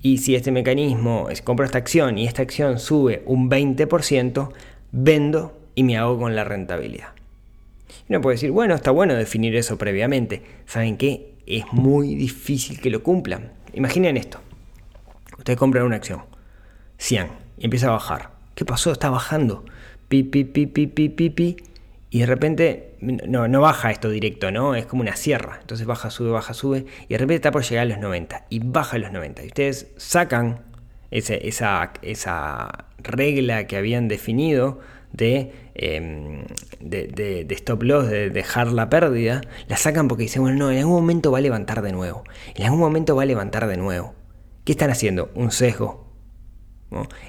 y 0.01 0.19
si 0.19 0.35
este 0.35 0.51
mecanismo, 0.51 1.27
es 1.29 1.41
compro 1.41 1.65
esta 1.65 1.77
acción 1.77 2.17
y 2.17 2.25
esta 2.25 2.41
acción 2.41 2.79
sube 2.79 3.21
un 3.25 3.49
20%, 3.49 4.49
vendo 4.91 5.60
y 5.75 5.84
me 5.84 5.97
hago 5.97 6.19
con 6.19 6.36
la 6.36 6.43
rentabilidad. 6.43 7.10
Uno 8.08 8.21
puede 8.21 8.36
decir, 8.36 8.52
bueno, 8.52 8.75
está 8.75 8.91
bueno 8.91 9.15
definir 9.15 9.56
eso 9.56 9.78
previamente. 9.78 10.41
¿Saben 10.65 10.97
qué? 10.97 11.34
Es 11.45 11.65
muy 11.71 12.15
difícil 12.15 12.80
que 12.80 12.89
lo 12.89 13.04
cumplan. 13.04 13.52
Imaginen 13.73 14.17
esto. 14.17 14.39
Ustedes 15.38 15.58
compran 15.58 15.86
una 15.86 15.95
acción, 15.95 16.21
100, 16.97 17.28
y 17.60 17.65
empieza 17.65 17.88
a 17.88 17.91
bajar. 17.91 18.32
¿Qué 18.56 18.65
pasó? 18.65 18.91
Está 18.91 19.10
bajando. 19.10 19.63
Pi, 20.08 20.23
pi, 20.23 20.43
pi, 20.43 20.65
pi, 20.65 20.88
pi, 20.88 21.10
pi, 21.10 21.30
pi. 21.30 21.58
Y 22.10 22.19
de 22.19 22.25
repente, 22.25 22.95
no, 22.99 23.47
no 23.47 23.62
baja 23.62 23.91
esto 23.91 24.10
directo, 24.10 24.52
¿no? 24.52 24.75
Es 24.75 24.86
como 24.86 25.02
una 25.02 25.15
sierra. 25.15 25.60
Entonces 25.62 25.86
baja, 25.86 26.10
sube, 26.10 26.32
baja, 26.32 26.54
sube. 26.54 26.86
Y 27.08 27.13
de 27.13 27.17
repente 27.19 27.36
está 27.36 27.52
por 27.52 27.63
llegar 27.63 27.84
a 27.84 27.89
los 27.89 27.99
90. 27.99 28.47
Y 28.49 28.60
baja 28.60 28.97
a 28.97 28.99
los 28.99 29.12
90. 29.12 29.43
Y 29.43 29.47
ustedes 29.47 29.88
sacan 29.97 30.63
esa, 31.12 31.91
esa 32.02 32.86
regla 32.98 33.67
que 33.67 33.78
habían 33.78 34.08
definido 34.08 34.80
Em, 35.82 36.45
de, 36.80 37.08
de, 37.48 37.56
stop 37.56 37.84
loss, 37.84 38.10
de 38.10 38.30
dejar 38.30 38.67
la 38.72 38.89
pérdida, 38.89 39.41
la 39.67 39.78
sacan 39.78 40.08
porque 40.08 40.24
dicen, 40.24 40.41
bueno, 40.41 40.58
no, 40.58 40.72
en 40.72 40.80
algún 40.80 40.93
momento 40.93 41.32
va 41.32 41.39
a 41.39 41.41
levantar 41.41 41.82
de 41.82 41.91
nuevo. 41.91 42.24
En 42.56 42.65
algún 42.65 42.80
momento 42.80 43.15
va 43.15 43.24
a 43.24 43.26
levantar 43.26 43.67
de 43.67 43.78
nuevo. 43.78 44.13
¿Qué 44.65 44.74
están 44.74 44.91
haciendo? 44.91 45.32
Un 45.36 45.52
sesgo. 45.52 46.08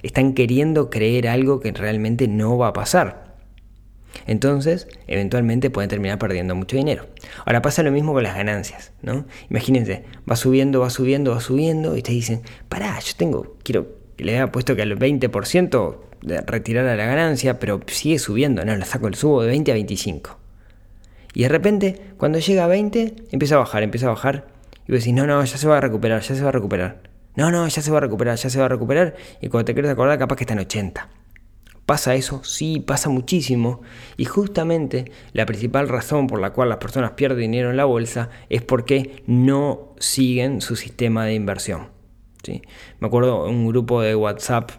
Están 0.03 0.35
queriendo 0.35 0.91
creer 0.91 1.29
algo 1.29 1.61
que 1.61 1.73
realmente 1.73 2.29
no 2.29 2.59
va 2.59 2.69
a 2.69 2.73
pasar. 2.73 3.30
Entonces, 4.27 4.89
eventualmente 5.07 5.71
pueden 5.71 5.89
terminar 5.89 6.19
perdiendo 6.19 6.55
mucho 6.55 6.77
dinero. 6.77 7.07
Ahora 7.47 7.63
pasa 7.63 7.83
lo 7.83 7.93
mismo 7.93 8.13
con 8.13 8.23
las 8.23 8.37
ganancias, 8.37 8.93
¿no? 9.03 9.27
Imagínense, 9.49 10.05
va 10.31 10.37
subiendo, 10.37 10.81
va 10.81 10.91
subiendo, 10.91 11.33
va 11.33 11.41
subiendo 11.41 11.97
y 11.97 12.03
te 12.03 12.13
dicen, 12.13 12.43
pará, 12.69 12.99
yo 13.01 13.13
tengo, 13.17 13.57
quiero 13.63 14.01
le 14.25 14.35
haya 14.35 14.53
puesto 14.53 14.77
que 14.77 14.83
al 14.83 14.99
20% 14.99 15.97
de 16.23 16.41
retirar 16.43 16.87
a 16.87 16.97
la 16.97 17.07
ganancia, 17.07 17.59
pero 17.59 17.81
sigue 17.87 18.19
subiendo, 18.19 18.65
no, 18.65 18.77
lo 18.77 18.85
saco 18.85 19.09
el 19.09 19.15
subo 19.15 19.43
de 19.43 19.49
20 19.49 19.71
a 19.71 19.75
25. 19.75 20.39
Y 21.33 21.43
de 21.43 21.49
repente, 21.49 22.01
cuando 22.17 22.39
llega 22.39 22.65
a 22.65 22.67
20, 22.67 23.15
empieza 23.31 23.55
a 23.55 23.59
bajar, 23.59 23.83
empieza 23.83 24.07
a 24.07 24.11
bajar. 24.11 24.49
Y 24.87 24.93
vos 24.93 25.01
decís, 25.01 25.15
no, 25.15 25.27
no, 25.27 25.45
ya 25.45 25.57
se 25.57 25.69
va 25.69 25.79
a 25.79 25.81
recuperar, 25.81 26.21
ya 26.23 26.35
se 26.35 26.43
va 26.43 26.49
a 26.49 26.53
recuperar. 26.53 27.03
No, 27.37 27.51
no, 27.51 27.67
ya 27.69 27.83
se 27.83 27.91
va 27.91 27.99
a 27.99 28.01
recuperar, 28.01 28.37
ya 28.37 28.51
se 28.51 28.59
va 28.59 28.67
a 28.67 28.69
recuperar. 28.69 29.15
Y 29.41 29.49
cuando 29.49 29.67
te 29.67 29.75
quieres 29.75 29.91
acordar, 29.91 30.19
capaz 30.19 30.37
que 30.37 30.45
está 30.45 30.55
en 30.55 30.61
80. 30.61 31.09
¿Pasa 31.91 32.15
eso? 32.15 32.45
Sí, 32.45 32.79
pasa 32.79 33.09
muchísimo. 33.09 33.81
Y 34.17 34.25
justamente 34.25 35.11
la 35.33 35.45
principal 35.45 35.89
razón 35.89 36.29
por 36.29 36.41
la 36.41 36.53
cual 36.53 36.69
las 36.69 36.79
personas 36.79 37.11
pierden 37.17 37.51
dinero 37.51 37.71
en 37.71 37.77
la 37.77 37.85
bolsa 37.85 38.31
es 38.49 38.63
porque 38.63 39.25
no 39.27 39.97
siguen 39.99 40.61
su 40.61 40.77
sistema 40.77 41.25
de 41.25 41.35
inversión. 41.35 41.89
¿sí? 42.45 42.63
Me 43.01 43.09
acuerdo 43.09 43.45
un 43.45 43.67
grupo 43.67 44.03
de 44.03 44.15
WhatsApp 44.15 44.71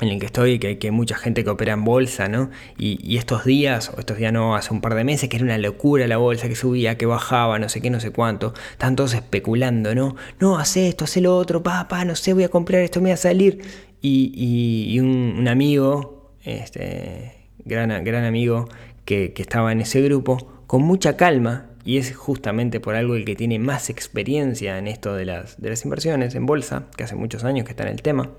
en 0.00 0.08
el 0.08 0.20
que 0.20 0.26
estoy, 0.26 0.58
que, 0.58 0.78
hay 0.78 0.90
mucha 0.90 1.16
gente 1.16 1.44
que 1.44 1.50
opera 1.50 1.72
en 1.72 1.84
bolsa, 1.84 2.28
¿no? 2.28 2.50
Y, 2.76 3.16
estos 3.16 3.46
días, 3.46 3.90
o 3.96 3.98
estos 3.98 4.18
días 4.18 4.30
no, 4.30 4.54
hace 4.54 4.74
un 4.74 4.82
par 4.82 4.94
de 4.94 5.04
meses, 5.04 5.30
que 5.30 5.36
era 5.36 5.46
una 5.46 5.56
locura 5.56 6.06
la 6.06 6.18
bolsa, 6.18 6.46
que 6.46 6.54
subía, 6.56 6.98
que 6.98 7.06
bajaba, 7.06 7.58
no 7.58 7.70
sé 7.70 7.80
qué, 7.80 7.88
no 7.88 8.00
sé 8.00 8.10
cuánto, 8.10 8.52
están 8.72 8.96
todos 8.96 9.14
especulando, 9.14 9.94
¿no? 9.94 10.14
No, 10.40 10.58
hace 10.58 10.88
esto, 10.88 11.04
hace 11.04 11.22
lo 11.22 11.36
otro, 11.36 11.62
papá, 11.62 12.04
no 12.04 12.14
sé, 12.14 12.34
voy 12.34 12.44
a 12.44 12.48
comprar 12.50 12.82
esto, 12.82 13.00
me 13.00 13.04
voy 13.04 13.12
a 13.12 13.16
salir. 13.16 13.88
Y, 14.00 14.98
un, 15.00 15.48
amigo, 15.48 16.17
este, 16.48 17.32
gran, 17.64 18.04
gran 18.04 18.24
amigo, 18.24 18.68
que, 19.04 19.32
estaba 19.36 19.72
en 19.72 19.80
ese 19.80 20.02
grupo, 20.02 20.62
con 20.66 20.82
mucha 20.82 21.16
calma, 21.16 21.66
y 21.84 21.96
es 21.96 22.14
justamente 22.14 22.80
por 22.80 22.94
algo 22.94 23.14
el 23.14 23.24
que 23.24 23.36
tiene 23.36 23.58
más 23.58 23.88
experiencia 23.88 24.78
en 24.78 24.86
esto 24.86 25.14
de 25.14 25.24
las, 25.24 25.60
de 25.60 25.70
las 25.70 25.84
inversiones 25.84 26.34
en 26.34 26.44
bolsa, 26.44 26.86
que 26.96 27.04
hace 27.04 27.14
muchos 27.14 27.44
años 27.44 27.64
que 27.64 27.70
está 27.70 27.84
en 27.84 27.90
el 27.90 28.02
tema, 28.02 28.30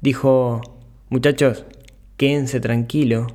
dijo, 0.00 0.60
Muchachos, 1.10 1.64
quédense 2.16 2.60
tranquilos 2.60 3.34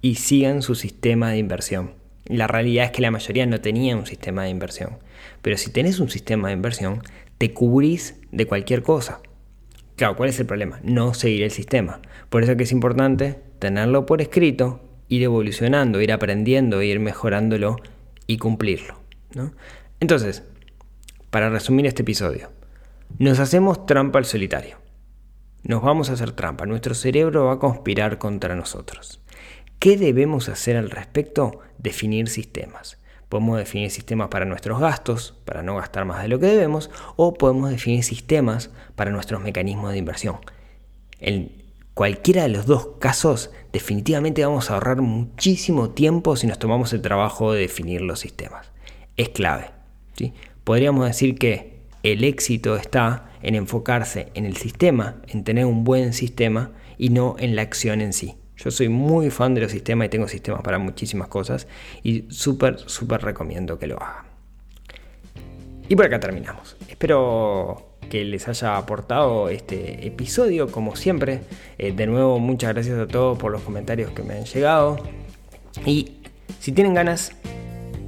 y 0.00 0.14
sigan 0.14 0.62
su 0.62 0.74
sistema 0.74 1.30
de 1.30 1.38
inversión. 1.38 1.92
La 2.26 2.46
realidad 2.46 2.86
es 2.86 2.90
que 2.92 3.02
la 3.02 3.10
mayoría 3.10 3.44
no 3.46 3.60
tenía 3.60 3.96
un 3.96 4.06
sistema 4.06 4.44
de 4.44 4.50
inversión. 4.50 4.98
Pero 5.42 5.56
si 5.56 5.70
tenés 5.70 5.98
un 5.98 6.10
sistema 6.10 6.48
de 6.48 6.54
inversión, 6.54 7.02
te 7.38 7.52
cubrís 7.52 8.16
de 8.30 8.46
cualquier 8.46 8.82
cosa. 8.82 9.20
Claro, 9.96 10.16
¿cuál 10.16 10.28
es 10.28 10.38
el 10.38 10.46
problema? 10.46 10.80
No 10.84 11.12
seguir 11.12 11.42
el 11.42 11.50
sistema. 11.50 12.00
Por 12.30 12.44
eso 12.44 12.56
que 12.56 12.62
es 12.62 12.72
importante 12.72 13.40
tenerlo 13.58 14.06
por 14.06 14.20
escrito, 14.20 14.80
ir 15.08 15.22
evolucionando, 15.22 16.00
ir 16.00 16.12
aprendiendo, 16.12 16.82
ir 16.82 17.00
mejorándolo 17.00 17.76
y 18.26 18.38
cumplirlo. 18.38 19.00
Entonces, 20.00 20.42
para 21.30 21.50
resumir 21.50 21.86
este 21.86 22.02
episodio, 22.02 22.50
nos 23.18 23.38
hacemos 23.38 23.86
trampa 23.86 24.18
al 24.18 24.24
solitario 24.24 24.78
nos 25.68 25.82
vamos 25.82 26.08
a 26.08 26.14
hacer 26.14 26.32
trampa, 26.32 26.66
nuestro 26.66 26.94
cerebro 26.94 27.46
va 27.46 27.54
a 27.54 27.58
conspirar 27.58 28.18
contra 28.18 28.54
nosotros. 28.54 29.20
¿Qué 29.78 29.96
debemos 29.96 30.48
hacer 30.48 30.76
al 30.76 30.90
respecto? 30.90 31.60
Definir 31.78 32.28
sistemas. 32.28 32.98
Podemos 33.28 33.58
definir 33.58 33.90
sistemas 33.90 34.28
para 34.28 34.46
nuestros 34.46 34.80
gastos, 34.80 35.36
para 35.44 35.62
no 35.62 35.76
gastar 35.76 36.04
más 36.06 36.22
de 36.22 36.28
lo 36.28 36.38
que 36.38 36.46
debemos, 36.46 36.90
o 37.16 37.34
podemos 37.34 37.70
definir 37.70 38.02
sistemas 38.02 38.70
para 38.96 39.10
nuestros 39.10 39.42
mecanismos 39.42 39.92
de 39.92 39.98
inversión. 39.98 40.36
En 41.20 41.52
cualquiera 41.98 42.44
de 42.44 42.48
los 42.48 42.66
dos 42.66 42.90
casos, 43.00 43.50
definitivamente 43.72 44.46
vamos 44.46 44.70
a 44.70 44.74
ahorrar 44.74 45.02
muchísimo 45.02 45.90
tiempo 45.90 46.36
si 46.36 46.46
nos 46.46 46.60
tomamos 46.60 46.92
el 46.92 47.02
trabajo 47.02 47.52
de 47.52 47.62
definir 47.62 48.02
los 48.02 48.20
sistemas. 48.20 48.70
Es 49.16 49.30
clave. 49.30 49.72
¿sí? 50.16 50.32
Podríamos 50.62 51.08
decir 51.08 51.36
que 51.36 51.80
el 52.04 52.22
éxito 52.22 52.76
está 52.76 53.32
en 53.42 53.56
enfocarse 53.56 54.28
en 54.34 54.46
el 54.46 54.56
sistema, 54.56 55.16
en 55.26 55.42
tener 55.42 55.64
un 55.64 55.82
buen 55.82 56.12
sistema 56.12 56.70
y 56.98 57.08
no 57.08 57.34
en 57.36 57.56
la 57.56 57.62
acción 57.62 58.00
en 58.00 58.12
sí. 58.12 58.36
Yo 58.56 58.70
soy 58.70 58.88
muy 58.88 59.30
fan 59.30 59.54
de 59.54 59.62
los 59.62 59.72
sistemas 59.72 60.06
y 60.06 60.10
tengo 60.10 60.28
sistemas 60.28 60.62
para 60.62 60.78
muchísimas 60.78 61.26
cosas 61.26 61.66
y 62.04 62.26
súper, 62.28 62.78
súper 62.78 63.22
recomiendo 63.22 63.76
que 63.76 63.88
lo 63.88 64.00
hagan. 64.00 64.24
Y 65.88 65.96
por 65.96 66.04
acá 66.04 66.20
terminamos. 66.20 66.76
Espero 66.88 67.87
que 68.08 68.24
les 68.24 68.48
haya 68.48 68.76
aportado 68.76 69.48
este 69.48 70.06
episodio, 70.06 70.70
como 70.70 70.96
siempre. 70.96 71.40
Eh, 71.78 71.92
de 71.92 72.06
nuevo, 72.06 72.38
muchas 72.38 72.72
gracias 72.74 72.98
a 72.98 73.06
todos 73.06 73.38
por 73.38 73.52
los 73.52 73.62
comentarios 73.62 74.10
que 74.12 74.22
me 74.22 74.34
han 74.34 74.44
llegado. 74.44 74.98
Y 75.86 76.12
si 76.60 76.72
tienen 76.72 76.94
ganas, 76.94 77.32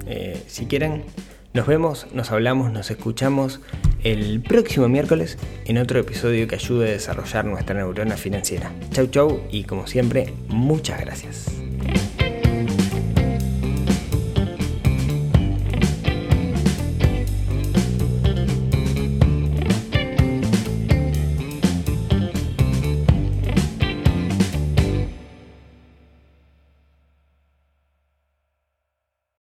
eh, 0.07 0.43
si 0.47 0.67
quieren, 0.67 1.05
nos 1.53 1.67
vemos, 1.67 2.07
nos 2.13 2.31
hablamos, 2.31 2.73
nos 2.73 2.91
escuchamos 2.91 3.61
el 4.03 4.41
próximo 4.41 4.89
miércoles 4.89 5.39
en 5.65 5.79
otro 5.79 6.01
episodio 6.01 6.47
que 6.49 6.55
ayude 6.55 6.89
a 6.89 6.93
desarrollar 6.93 7.45
nuestra 7.45 7.75
neurona 7.75 8.17
financiera. 8.17 8.73
Chau 8.93 9.07
chau 9.09 9.41
y 9.51 9.65
como 9.65 9.87
siempre, 9.87 10.33
muchas 10.49 11.01
gracias. 11.01 11.70